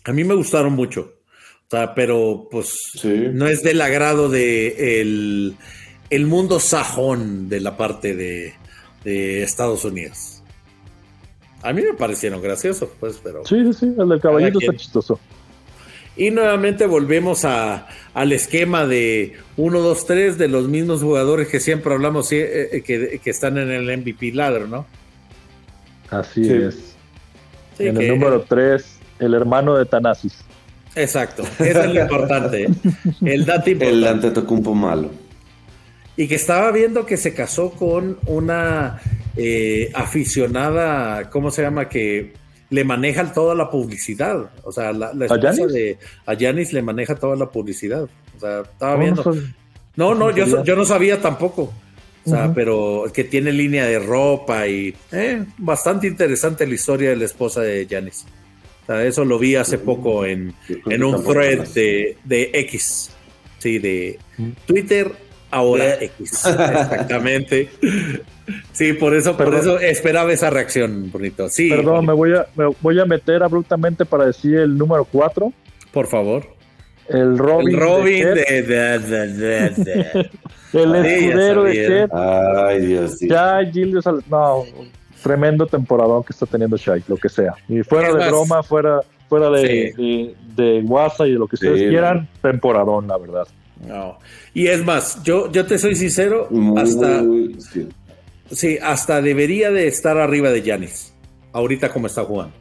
[0.03, 1.13] A mí me gustaron mucho.
[1.67, 5.55] O sea, pero pues no es del agrado de el,
[6.11, 8.53] el mundo sajón de la parte de,
[9.03, 10.43] de Estados Unidos.
[11.63, 13.45] A mí me parecieron graciosos, pues, pero.
[13.45, 15.19] Sí, sí, sí, el del caballito está chistoso.
[16.17, 21.61] Y nuevamente volvemos a, al esquema de 1, 2, 3 de los mismos jugadores que
[21.61, 24.85] siempre hablamos eh, eh, que, están en el MVP ladder, ¿no?
[26.09, 26.95] Así es.
[27.79, 30.43] en el número 3, el hermano de Tanasis.
[30.95, 32.67] Exacto, eso es lo importante.
[33.23, 34.27] el dato importante.
[34.27, 35.30] El un malo.
[36.17, 39.01] Y que estaba viendo que se casó con una
[39.37, 41.87] eh, aficionada, ¿cómo se llama?
[41.87, 42.33] Que
[42.69, 44.49] le maneja toda la publicidad.
[44.63, 48.03] O sea, la, esposa de a Janis le maneja toda la publicidad.
[48.35, 49.23] O sea, estaba viendo.
[49.95, 51.73] No, no, yo, yo no sabía tampoco.
[52.23, 57.15] O sea, pero que tiene línea de ropa y eh, bastante interesante la historia de
[57.15, 58.25] la esposa de Janis.
[58.83, 60.53] O sea, eso lo vi hace poco en,
[60.85, 63.09] en un thread de, de X.
[63.57, 64.19] Sí, de
[64.65, 65.11] Twitter
[65.51, 66.45] ahora X.
[66.45, 67.69] Exactamente.
[68.71, 71.49] Sí, por eso, por eso esperaba esa reacción, bonito.
[71.49, 71.69] Sí.
[71.69, 75.53] Perdón, me voy a, me voy a meter abruptamente para decir el número 4.
[75.91, 76.45] Por favor.
[77.07, 77.67] El Robin.
[77.69, 80.29] El Robin de, de,
[80.73, 82.13] El escudero de Chet.
[82.13, 83.29] Ay, Dios mío.
[83.31, 84.05] Ya, Gildios.
[84.29, 84.63] No,
[85.21, 87.53] tremendo temporadón que está teniendo Shai, lo que sea.
[87.67, 91.89] Y fuera de broma, fuera, fuera de, de, de, WhatsApp y de lo que ustedes
[91.89, 93.47] quieran, temporadón, la verdad.
[93.87, 94.19] No.
[94.53, 97.23] Y es más, yo, yo te soy sincero, hasta.
[98.49, 98.77] Sí.
[98.81, 101.13] hasta debería de estar arriba de Yanis.
[101.53, 102.53] Ahorita como está jugando.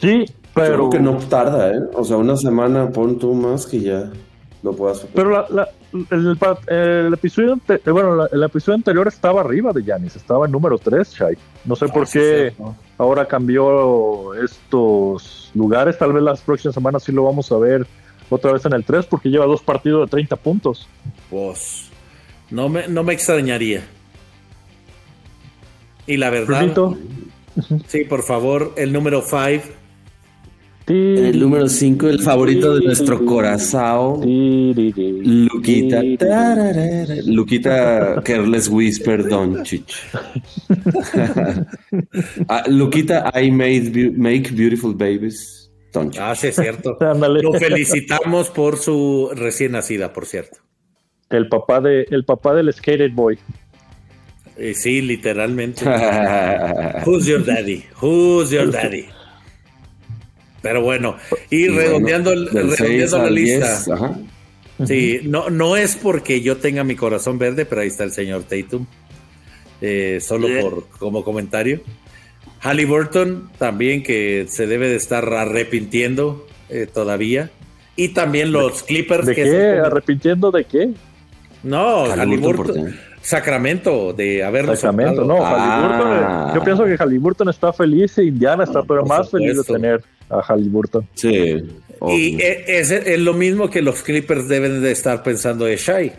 [0.00, 0.24] Sí,
[0.54, 0.88] pero.
[0.88, 1.80] Creo que no tarda, ¿eh?
[1.94, 4.10] O sea, una semana, pon tú más que ya
[4.62, 5.46] lo puedas Pero
[6.68, 11.12] el, episodio eh, bueno, el episodio anterior estaba arriba de Yanis, estaba en número 3,
[11.12, 11.38] Shai.
[11.66, 12.54] No sé ah, por qué
[12.96, 15.98] ahora cambió estos lugares.
[15.98, 17.86] Tal vez las próximas semanas sí lo vamos a ver
[18.28, 20.88] otra vez en el 3 porque lleva dos partidos de 30 puntos.
[21.30, 21.88] Pues
[22.50, 23.82] no me, no me extrañaría.
[26.06, 26.74] Y la verdad.
[27.86, 29.64] Sí, por favor, el número 5.
[30.86, 34.20] El número 5, el favorito de nuestro corazón.
[34.74, 36.02] Luquita.
[37.24, 39.86] Luquita Careless Whisper Doncic.
[42.48, 45.63] Ah, Luquita, I made, make beautiful babies.
[46.18, 46.96] Ah, sí, es cierto.
[47.00, 50.58] Lo felicitamos por su recién nacida, por cierto.
[51.30, 53.38] El papá, de, el papá del Skated Boy.
[54.56, 55.84] Eh, sí, literalmente.
[57.04, 57.84] Who's your daddy?
[58.00, 59.06] Who's your daddy?
[60.62, 61.16] Pero bueno,
[61.50, 63.82] y, redondeando, la lista.
[64.86, 68.44] Sí, no, no es porque yo tenga mi corazón verde, pero ahí está el señor
[68.44, 68.86] Tatum.
[69.80, 71.82] Eh, solo por como comentario.
[72.64, 77.50] Halliburton también que se debe de estar arrepintiendo eh, todavía.
[77.94, 79.26] Y también los Clippers.
[79.26, 79.78] ¿De qué?
[79.84, 80.90] ¿Arrepintiendo de qué?
[81.62, 82.96] No, Halliburton.
[83.20, 86.52] Sacramento, de haberlo Sacramento, no, ah.
[86.54, 90.42] yo pienso que Halliburton está feliz e Indiana está pero más feliz de tener a
[90.42, 91.08] Halliburton.
[91.14, 91.64] Sí.
[92.06, 96.12] Y e, es, es, lo mismo que los Clippers deben de estar pensando de Shai.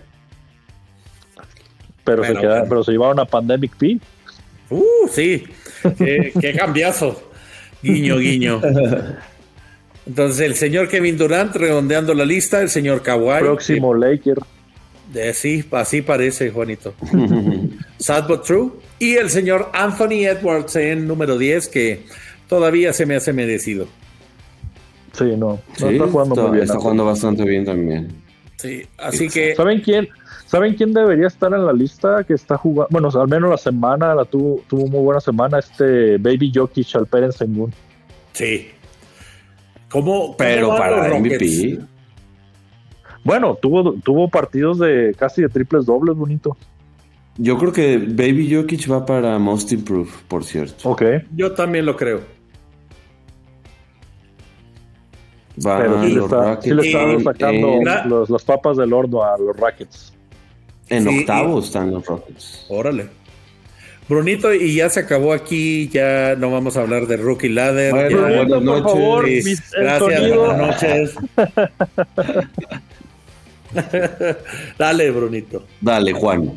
[2.03, 3.99] Pero, se, queda, pero se llevaron a Pandemic P.
[4.71, 5.45] Uh, sí.
[5.97, 7.29] Qué, cambiazo.
[7.81, 8.61] Guiño, guiño.
[10.05, 13.39] Entonces, el señor Kevin Durant redondeando la lista, el señor Kawhi.
[13.39, 14.37] Próximo Laker.
[15.11, 16.93] De, sí, así parece, Juanito.
[17.97, 18.71] Sad but true.
[18.99, 22.03] Y el señor Anthony Edwards en número 10, que
[22.47, 23.87] todavía se me hace merecido.
[25.17, 26.63] Sí, no, está jugando muy bien.
[26.63, 28.09] Está jugando bastante bien también.
[28.57, 29.55] Sí, así que.
[29.55, 30.07] ¿Saben quién?
[30.45, 32.87] ¿Saben quién debería estar en la lista que está jugando?
[32.91, 37.31] Bueno, al menos la semana, la tuvo, tuvo muy buena semana, este Baby Jokic Alperen
[37.31, 37.73] Sengun.
[38.33, 38.69] Sí.
[39.89, 40.35] ¿Cómo?
[40.37, 41.79] Pero para MVP.
[43.23, 46.55] Bueno, tuvo, tuvo partidos de casi de triples dobles, bonito.
[47.37, 50.89] Yo creo que Baby Jokic va para Most Improved, por cierto.
[50.89, 51.01] Ok.
[51.35, 52.21] Yo también lo creo.
[55.65, 56.13] Va Pero sí,
[56.73, 60.14] le está, sacando los, las papas del horno a los Rockets.
[60.89, 62.65] En octavos están los Rockets.
[62.69, 63.09] Órale.
[64.07, 67.91] Brunito, y ya se acabó aquí, ya no vamos a hablar de Rookie Ladder.
[67.91, 69.71] buenas noches.
[69.71, 71.15] Gracias, buenas noches.
[74.77, 75.65] Dale, Brunito.
[75.81, 76.51] Dale, Juan.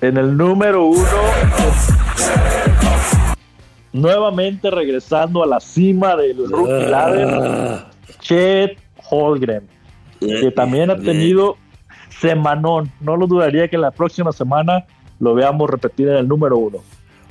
[0.00, 1.04] En el número uno,
[3.92, 7.90] nuevamente regresando a la cima del Rookie Ladder, ah.
[8.20, 8.78] Chet
[9.10, 9.68] Holgren,
[10.20, 11.58] que también ha tenido
[12.20, 12.90] semanón.
[13.00, 14.86] No lo dudaría que la próxima semana
[15.18, 16.78] lo veamos repetir en el número uno.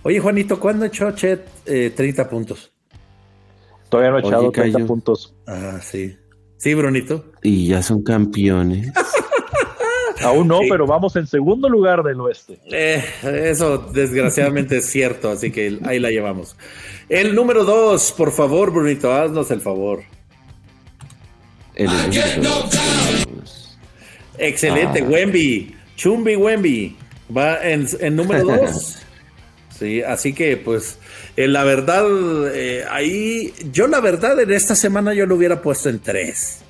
[0.03, 2.71] Oye, Juanito, ¿cuándo echó Chet 30 eh, puntos?
[3.89, 5.35] Todavía no ha echado 30 puntos.
[5.47, 6.15] Ah, sí.
[6.57, 7.25] Sí, Brunito.
[7.41, 8.91] Y ya son campeones.
[10.23, 12.59] Aún no, pero vamos en segundo lugar del oeste.
[12.71, 16.57] Eh, eso desgraciadamente es cierto, así que ahí la llevamos.
[17.07, 20.01] El número dos, por favor, Brunito, haznos el favor.
[21.75, 21.89] El
[24.39, 25.07] Excelente, ah.
[25.07, 25.75] Wemby.
[25.95, 26.95] Chumbi Wemby.
[27.35, 28.97] Va en, número dos.
[29.77, 30.97] sí, así que pues
[31.37, 32.05] eh, la verdad,
[32.53, 36.61] eh, ahí, yo la verdad en esta semana yo lo hubiera puesto en tres.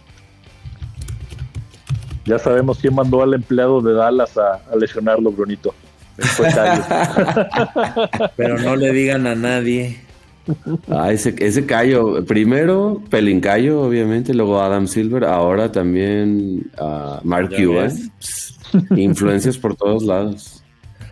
[2.25, 5.73] Ya sabemos quién mandó al empleado de Dallas a, lesionarlo, Brunito.
[8.35, 10.01] Pero no le digan a nadie.
[10.89, 17.91] Ah, ese, ese callo, primero Pelincayo, obviamente, luego Adam Silver, ahora también uh, Mark Cuban.
[18.95, 20.63] Influencias por todos lados.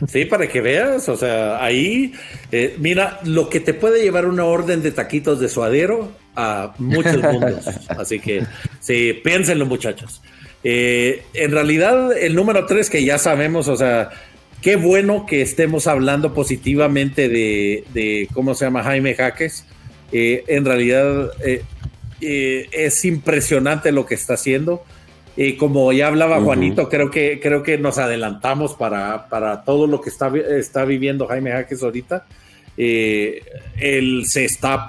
[0.08, 2.14] Sí, para que veas, o sea, ahí,
[2.52, 7.22] eh, mira, lo que te puede llevar una orden de taquitos de suadero a muchos
[7.22, 7.66] mundos.
[7.90, 8.46] Así que,
[8.80, 10.22] sí, piénsenlo, muchachos.
[10.64, 14.10] Eh, en realidad, el número tres que ya sabemos, o sea,
[14.68, 18.84] qué bueno que estemos hablando positivamente de, ¿cómo se llama?
[18.84, 19.66] Jaime Jaques.
[20.12, 21.32] Eh, en realidad,
[22.20, 24.84] es impresionante lo que está haciendo.
[25.38, 30.02] Y como ya hablaba Juanito, creo que, creo que nos adelantamos para, para todo lo
[30.02, 32.26] que está, está viviendo Jaime Jaques ahorita.
[32.76, 33.44] Eh,
[33.80, 34.86] él se está,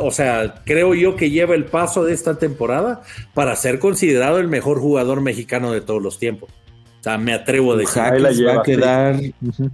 [0.00, 3.02] o sea, creo yo que lleva el paso de esta temporada
[3.34, 6.50] para ser considerado el mejor jugador mexicano de todos los tiempos.
[7.02, 8.00] O sea, me atrevo a decir.
[8.00, 9.20] Jaques va a quedar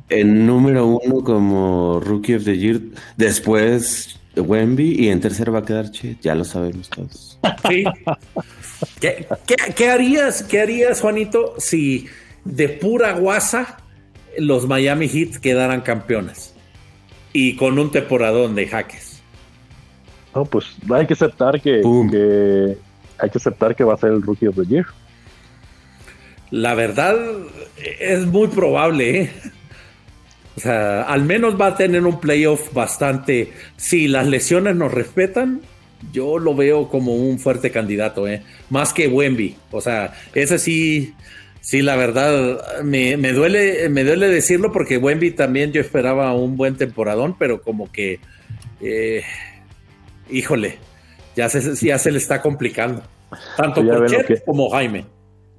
[0.09, 2.81] en número uno como Rookie of the Year.
[3.19, 7.39] Después Wemby y en tercero va a quedar Che, ya lo sabemos todos.
[7.69, 7.85] Sí.
[9.77, 12.07] ¿Qué, harías, ¿Qué harías, Juanito, si
[12.47, 13.77] de pura guasa
[14.39, 16.55] los Miami Heat quedaran campeones?
[17.35, 19.23] Y con un temporadón de jaques.
[20.35, 21.83] No, pues hay que aceptar que,
[23.19, 24.87] hay que aceptar que va a ser el Rookie of the Year.
[26.51, 27.17] La verdad
[28.01, 29.31] es muy probable, ¿eh?
[30.57, 33.53] O sea, al menos va a tener un playoff bastante.
[33.77, 35.61] Si las lesiones nos respetan,
[36.13, 38.43] yo lo veo como un fuerte candidato, ¿eh?
[38.71, 39.57] Más que Wemby.
[39.71, 41.15] O sea, ese sí,
[41.61, 46.77] sí, la verdad, me, duele, me duele decirlo porque Wemby también yo esperaba un buen
[46.77, 48.19] temporadón, pero como que,
[48.81, 49.23] eh,
[50.31, 50.79] híjole,
[51.37, 53.03] ya se, ya se le está complicando.
[53.57, 55.18] Tanto por Chet como Jaime.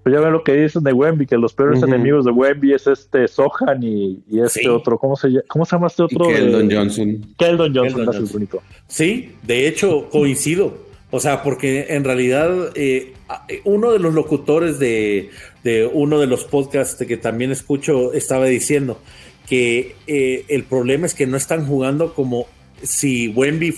[0.09, 2.87] Pues ya ven lo que dicen de Wemby, que los peores enemigos de Wemby es
[2.87, 6.27] este Sohan y, este otro, ¿cómo se, ¿cómo se llama este otro?
[6.27, 7.35] Keldon Johnson.
[7.37, 8.29] Keldon Johnson, Johnson.
[8.33, 8.61] bonito.
[8.87, 10.73] Sí, de hecho coincido.
[11.11, 13.13] O sea, porque en realidad eh,
[13.65, 15.29] uno de los locutores de,
[15.93, 18.97] uno de los podcasts que también escucho estaba diciendo
[19.47, 22.47] que eh, el problema es que no están jugando como
[22.81, 23.75] si Wemby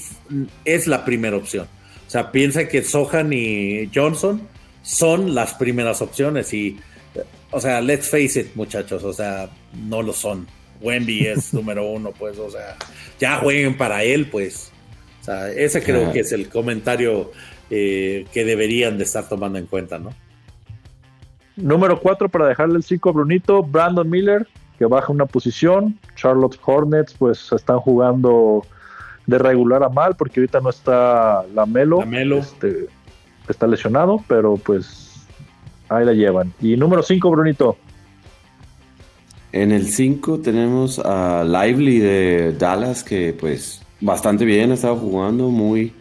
[0.63, 1.67] es la primera opción.
[2.07, 4.41] O sea, piensa que Sohan y Johnson
[4.81, 6.79] son las primeras opciones y,
[7.51, 10.47] o sea, let's face it, muchachos, o sea, no lo son.
[10.81, 12.75] Wemby es número uno, pues, o sea,
[13.19, 14.71] ya jueguen para él, pues.
[15.21, 17.31] O sea, ese creo que es el comentario
[17.69, 20.09] eh, que deberían de estar tomando en cuenta, ¿no?
[21.55, 24.47] Número cuatro, para dejarle el 5 a Brunito, Brandon Miller,
[24.79, 25.99] que baja una posición.
[26.15, 28.65] Charlotte Hornets, pues están jugando
[29.27, 32.01] de regular a mal, porque ahorita no está la Melo,
[32.39, 32.87] Este,
[33.47, 35.25] está lesionado, pero pues
[35.89, 36.53] ahí la llevan.
[36.61, 37.77] Y número 5, Brunito.
[39.51, 45.49] En el 5 tenemos a Lively de Dallas, que pues bastante bien, ha estado jugando,
[45.49, 45.93] muy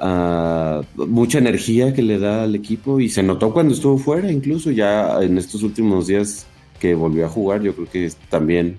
[0.00, 4.70] uh, mucha energía que le da al equipo y se notó cuando estuvo fuera, incluso
[4.70, 6.46] ya en estos últimos días
[6.80, 8.78] que volvió a jugar, yo creo que también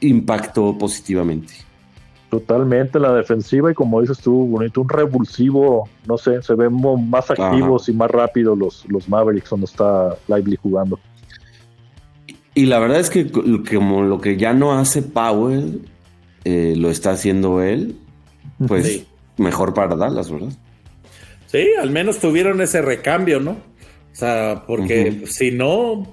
[0.00, 1.54] impactó positivamente.
[2.32, 6.72] Totalmente la defensiva y como dices tú, bonito, un revulsivo, no sé, se ven
[7.10, 10.98] más activos y más rápidos los, los Mavericks cuando está Lively jugando.
[12.54, 15.82] Y la verdad es que como lo que ya no hace Powell,
[16.46, 17.96] eh, lo está haciendo él,
[18.66, 19.04] pues
[19.36, 20.52] mejor para Dallas, ¿verdad?
[21.48, 23.50] Sí, al menos tuvieron ese recambio, ¿no?
[23.50, 26.10] O sea, porque si no,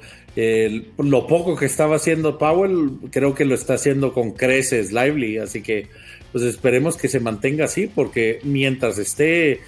[0.97, 5.61] lo poco que estaba haciendo Powell, creo que lo está haciendo con creces Lively, así
[5.61, 5.87] que
[6.31, 9.61] pues esperemos que se mantenga así, porque mientras esté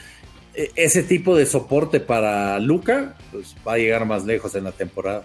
[0.54, 4.72] eh, ese tipo de soporte para Luca, pues va a llegar más lejos en la
[4.72, 5.24] temporada.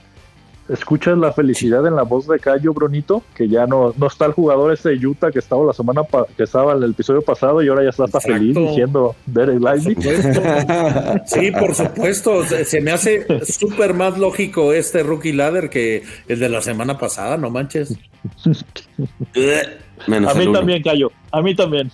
[0.69, 3.23] ¿Escuchas la felicidad en la voz de Cayo Bronito?
[3.37, 6.03] Que ya no, no está el jugador ese de Utah que estaba la semana
[6.37, 9.97] que estaba en el episodio pasado y ahora ya está, feliz diciendo Derek Lively.
[11.27, 12.45] Sí, por supuesto.
[12.45, 17.37] Se me hace súper más lógico este rookie ladder que el de la semana pasada,
[17.37, 17.97] no manches.
[20.07, 21.13] a mí también, Cayo.
[21.31, 21.91] A mí también.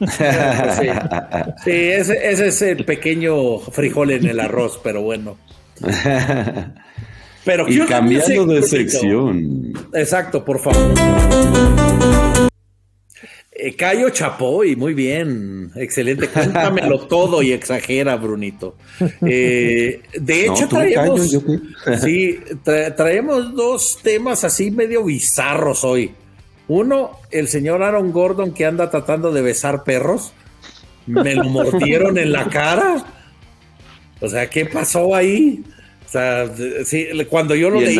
[0.00, 0.88] sí,
[1.64, 5.36] sí ese, ese es el pequeño frijol en el arroz, pero bueno.
[7.44, 9.72] Pero y cambiando de sección.
[9.92, 10.94] Exacto, por favor.
[13.54, 16.28] Eh, Cayo Chapoy, muy bien, excelente.
[16.28, 18.76] Cuéntamelo todo y exagera, Brunito.
[19.26, 21.36] Eh, de hecho, traemos,
[22.02, 26.12] sí, traemos dos temas así medio bizarros hoy.
[26.68, 30.32] Uno, el señor Aaron Gordon que anda tratando de besar perros.
[31.06, 33.04] Me lo mordieron en la cara.
[34.20, 35.64] O sea, ¿qué pasó ahí?
[36.06, 36.46] O sea,
[36.84, 37.98] sí, cuando yo lo leí,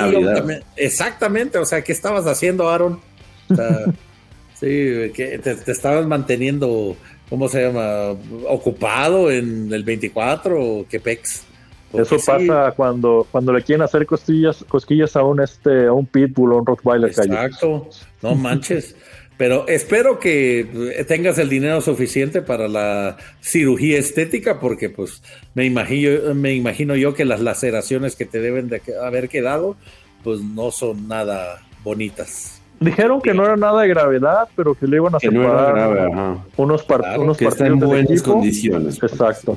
[0.76, 3.00] exactamente, o sea, ¿qué estabas haciendo, Aaron?
[3.48, 3.84] O sea,
[4.54, 6.94] sí, que te, estabas manteniendo,
[7.30, 8.10] ¿cómo se llama?
[8.48, 11.44] ¿Ocupado en el 24 o qué pex?
[11.92, 16.52] Eso pasa cuando, cuando le quieren hacer costillas, cosquillas a un este, a un pitbull
[16.52, 17.10] o un rottweiler.
[17.10, 17.88] Exacto,
[18.22, 18.96] no manches.
[19.36, 25.22] Pero espero que tengas el dinero suficiente para la cirugía estética, porque pues
[25.54, 29.76] me imagino, me imagino yo que las laceraciones que te deben de haber quedado,
[30.22, 32.60] pues no son nada bonitas.
[32.78, 36.08] Dijeron que no era nada de gravedad, pero que le iban a separar
[36.56, 36.86] unos,
[37.18, 39.02] unos que está en buenas condiciones.
[39.02, 39.56] Exacto.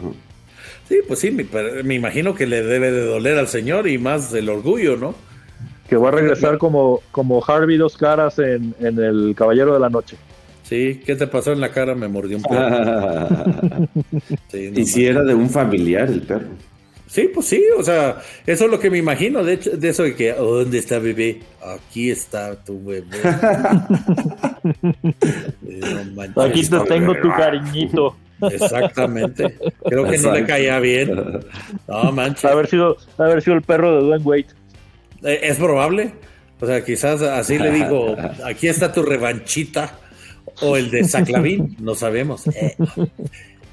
[0.87, 1.45] Sí, pues sí, me,
[1.83, 5.15] me imagino que le debe de doler al señor y más el orgullo, ¿no?
[5.87, 10.17] que va a regresar como, como Harvey dos caras en, El Caballero de la Noche.
[10.63, 11.93] Sí, ¿qué te pasó en la cara?
[11.93, 13.87] Me mordió un perro.
[14.53, 16.47] y si era de un familiar el perro.
[17.07, 18.17] Sí, pues sí, o sea,
[18.47, 21.41] eso es lo que me imagino, de hecho, de eso de que, ¿dónde está bebé?
[21.63, 23.21] Aquí está tu bebé.
[26.41, 28.15] Aquí te tengo tu cariñito.
[28.41, 29.57] Exactamente.
[29.85, 31.39] Creo que no le caía bien.
[31.87, 32.45] No, manches.
[32.45, 34.45] Haber sido, haber sido el perro de Dwayne Wade.
[35.23, 36.13] Eh, es probable.
[36.59, 39.99] O sea, quizás así le digo, aquí está tu revanchita.
[40.61, 42.47] O el de Saclavín, no sabemos.
[42.47, 42.75] Eh.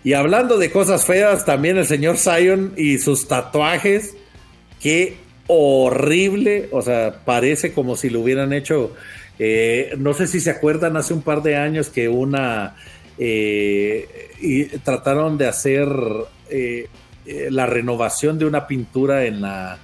[0.02, 4.16] Y hablando de cosas feas, también el señor Zion y sus tatuajes.
[4.80, 5.16] Qué
[5.46, 6.68] horrible.
[6.72, 8.94] O sea, parece como si lo hubieran hecho.
[9.38, 12.74] Eh, no sé si se acuerdan hace un par de años que una.
[13.18, 15.88] Y trataron de hacer
[17.50, 19.78] la renovación de una pintura en la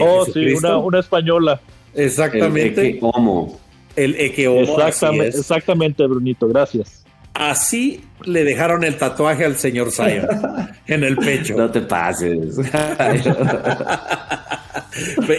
[0.00, 1.60] oh, sí, una, española.
[1.94, 2.80] Exactamente.
[2.80, 3.60] El Ekeomo.
[3.96, 4.60] El Ekeomo.
[4.60, 7.04] Exactamente, exactamente, Brunito, gracias.
[7.34, 10.26] Así le dejaron el tatuaje al señor Zion
[10.86, 11.56] en el pecho.
[11.56, 12.58] No te pases.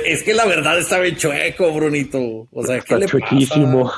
[0.05, 2.47] es que la verdad está bien chueco, Brunito.
[2.51, 3.91] O sea, ¿qué está chuequísimo.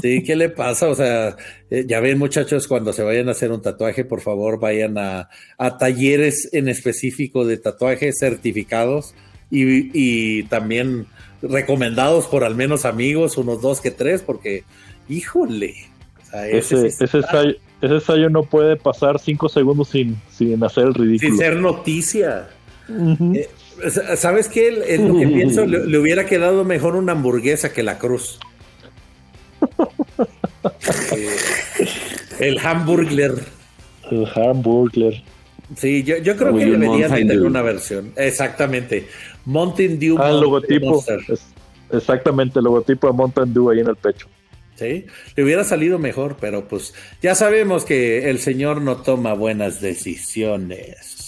[0.00, 0.88] Sí, ¿qué le pasa?
[0.88, 1.36] O sea,
[1.70, 5.28] eh, ya ven muchachos, cuando se vayan a hacer un tatuaje, por favor vayan a,
[5.58, 9.14] a talleres en específico de tatuajes certificados
[9.50, 11.06] y, también
[11.42, 14.64] recomendados por al menos amigos, unos dos que tres, porque,
[15.08, 15.74] híjole.
[16.50, 21.30] ese, ese, no puede pasar cinco segundos sin, sin hacer el ridículo.
[21.30, 22.48] Sin ser noticia.
[22.88, 23.48] Eh,
[24.16, 24.94] ¿Sabes qué?
[24.94, 28.38] En lo que pienso, le, hubiera quedado mejor una hamburguesa que la cruz.
[31.16, 31.36] Eh,
[32.38, 33.32] el hamburgler.
[34.10, 35.22] El hamburgler.
[35.76, 38.12] Sí, yo, yo creo que deberían tener una versión.
[38.16, 39.06] Exactamente.
[39.44, 40.18] Mountain Dew.
[40.20, 41.04] Ah, el logotipo.
[41.90, 44.28] exactamente, el logotipo de Mountain Dew ahí en el pecho.
[44.76, 45.06] ¿sí?
[45.36, 51.18] Le hubiera salido mejor, pero pues ya sabemos que el señor no toma buenas decisiones.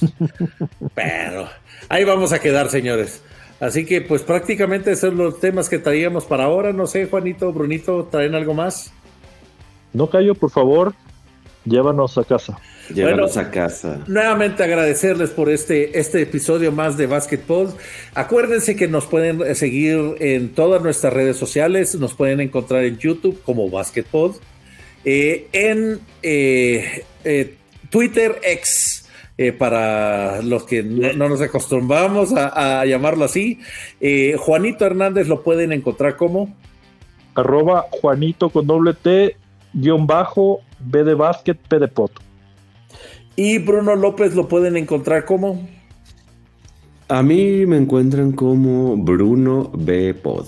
[0.94, 1.48] pero
[1.88, 3.22] ahí vamos a quedar, señores.
[3.60, 6.72] Así que pues prácticamente esos son los temas que traíamos para ahora.
[6.72, 8.92] No sé, Juanito, Brunito, ¿traen algo más?
[9.92, 10.94] No callo, por favor,
[11.64, 12.58] llévanos a casa.
[12.94, 14.04] Llévanos a casa.
[14.06, 17.74] Nuevamente agradecerles por este, este episodio más de Basketball.
[18.14, 21.94] Acuérdense que nos pueden seguir en todas nuestras redes sociales.
[21.96, 24.34] Nos pueden encontrar en YouTube como Basketball.
[25.04, 27.54] Eh, en eh, eh,
[27.90, 29.05] Twitter X.
[29.58, 33.58] para los que no, nos acostumbramos a, llamarlo así.
[34.38, 36.54] Juanito Hernández lo pueden encontrar como
[37.34, 39.36] arroba Juanito con doble T
[39.74, 42.12] guion bajo B de básquet P de pot.
[43.36, 45.68] Y Bruno López lo pueden encontrar como.
[47.08, 50.14] A mí me encuentran como Bruno B.
[50.14, 50.46] Pod.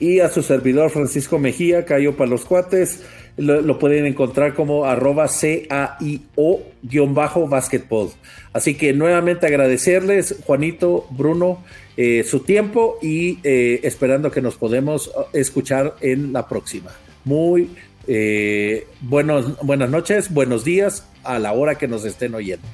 [0.00, 3.04] Y a su servidor Francisco Mejía, cayó para los cuates,
[3.36, 8.10] lo, pueden encontrar como arroba CAIO guion bajo basketball.
[8.52, 11.62] Así que nuevamente agradecerles, Juanito, Bruno,
[11.96, 16.90] eh, su tiempo y eh, esperando que nos podemos uh, escuchar en la próxima.
[17.24, 17.70] Muy
[18.06, 22.66] eh, buenos, buenas noches, buenos días a la hora que nos estén oyendo.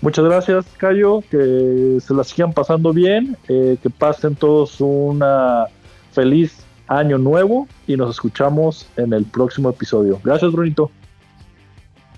[0.00, 1.22] Muchas gracias, Cayo.
[1.30, 3.36] Que se la sigan pasando bien.
[3.48, 5.66] Eh, que pasen todos una
[6.12, 10.20] feliz año nuevo y nos escuchamos en el próximo episodio.
[10.24, 10.90] Gracias, Brunito.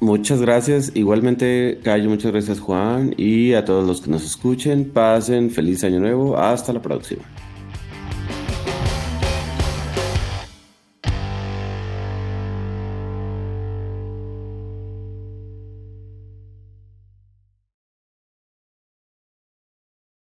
[0.00, 0.92] Muchas gracias.
[0.94, 3.14] Igualmente, Cayo, muchas gracias, Juan.
[3.18, 6.38] Y a todos los que nos escuchen, pasen feliz año nuevo.
[6.38, 7.22] Hasta la próxima.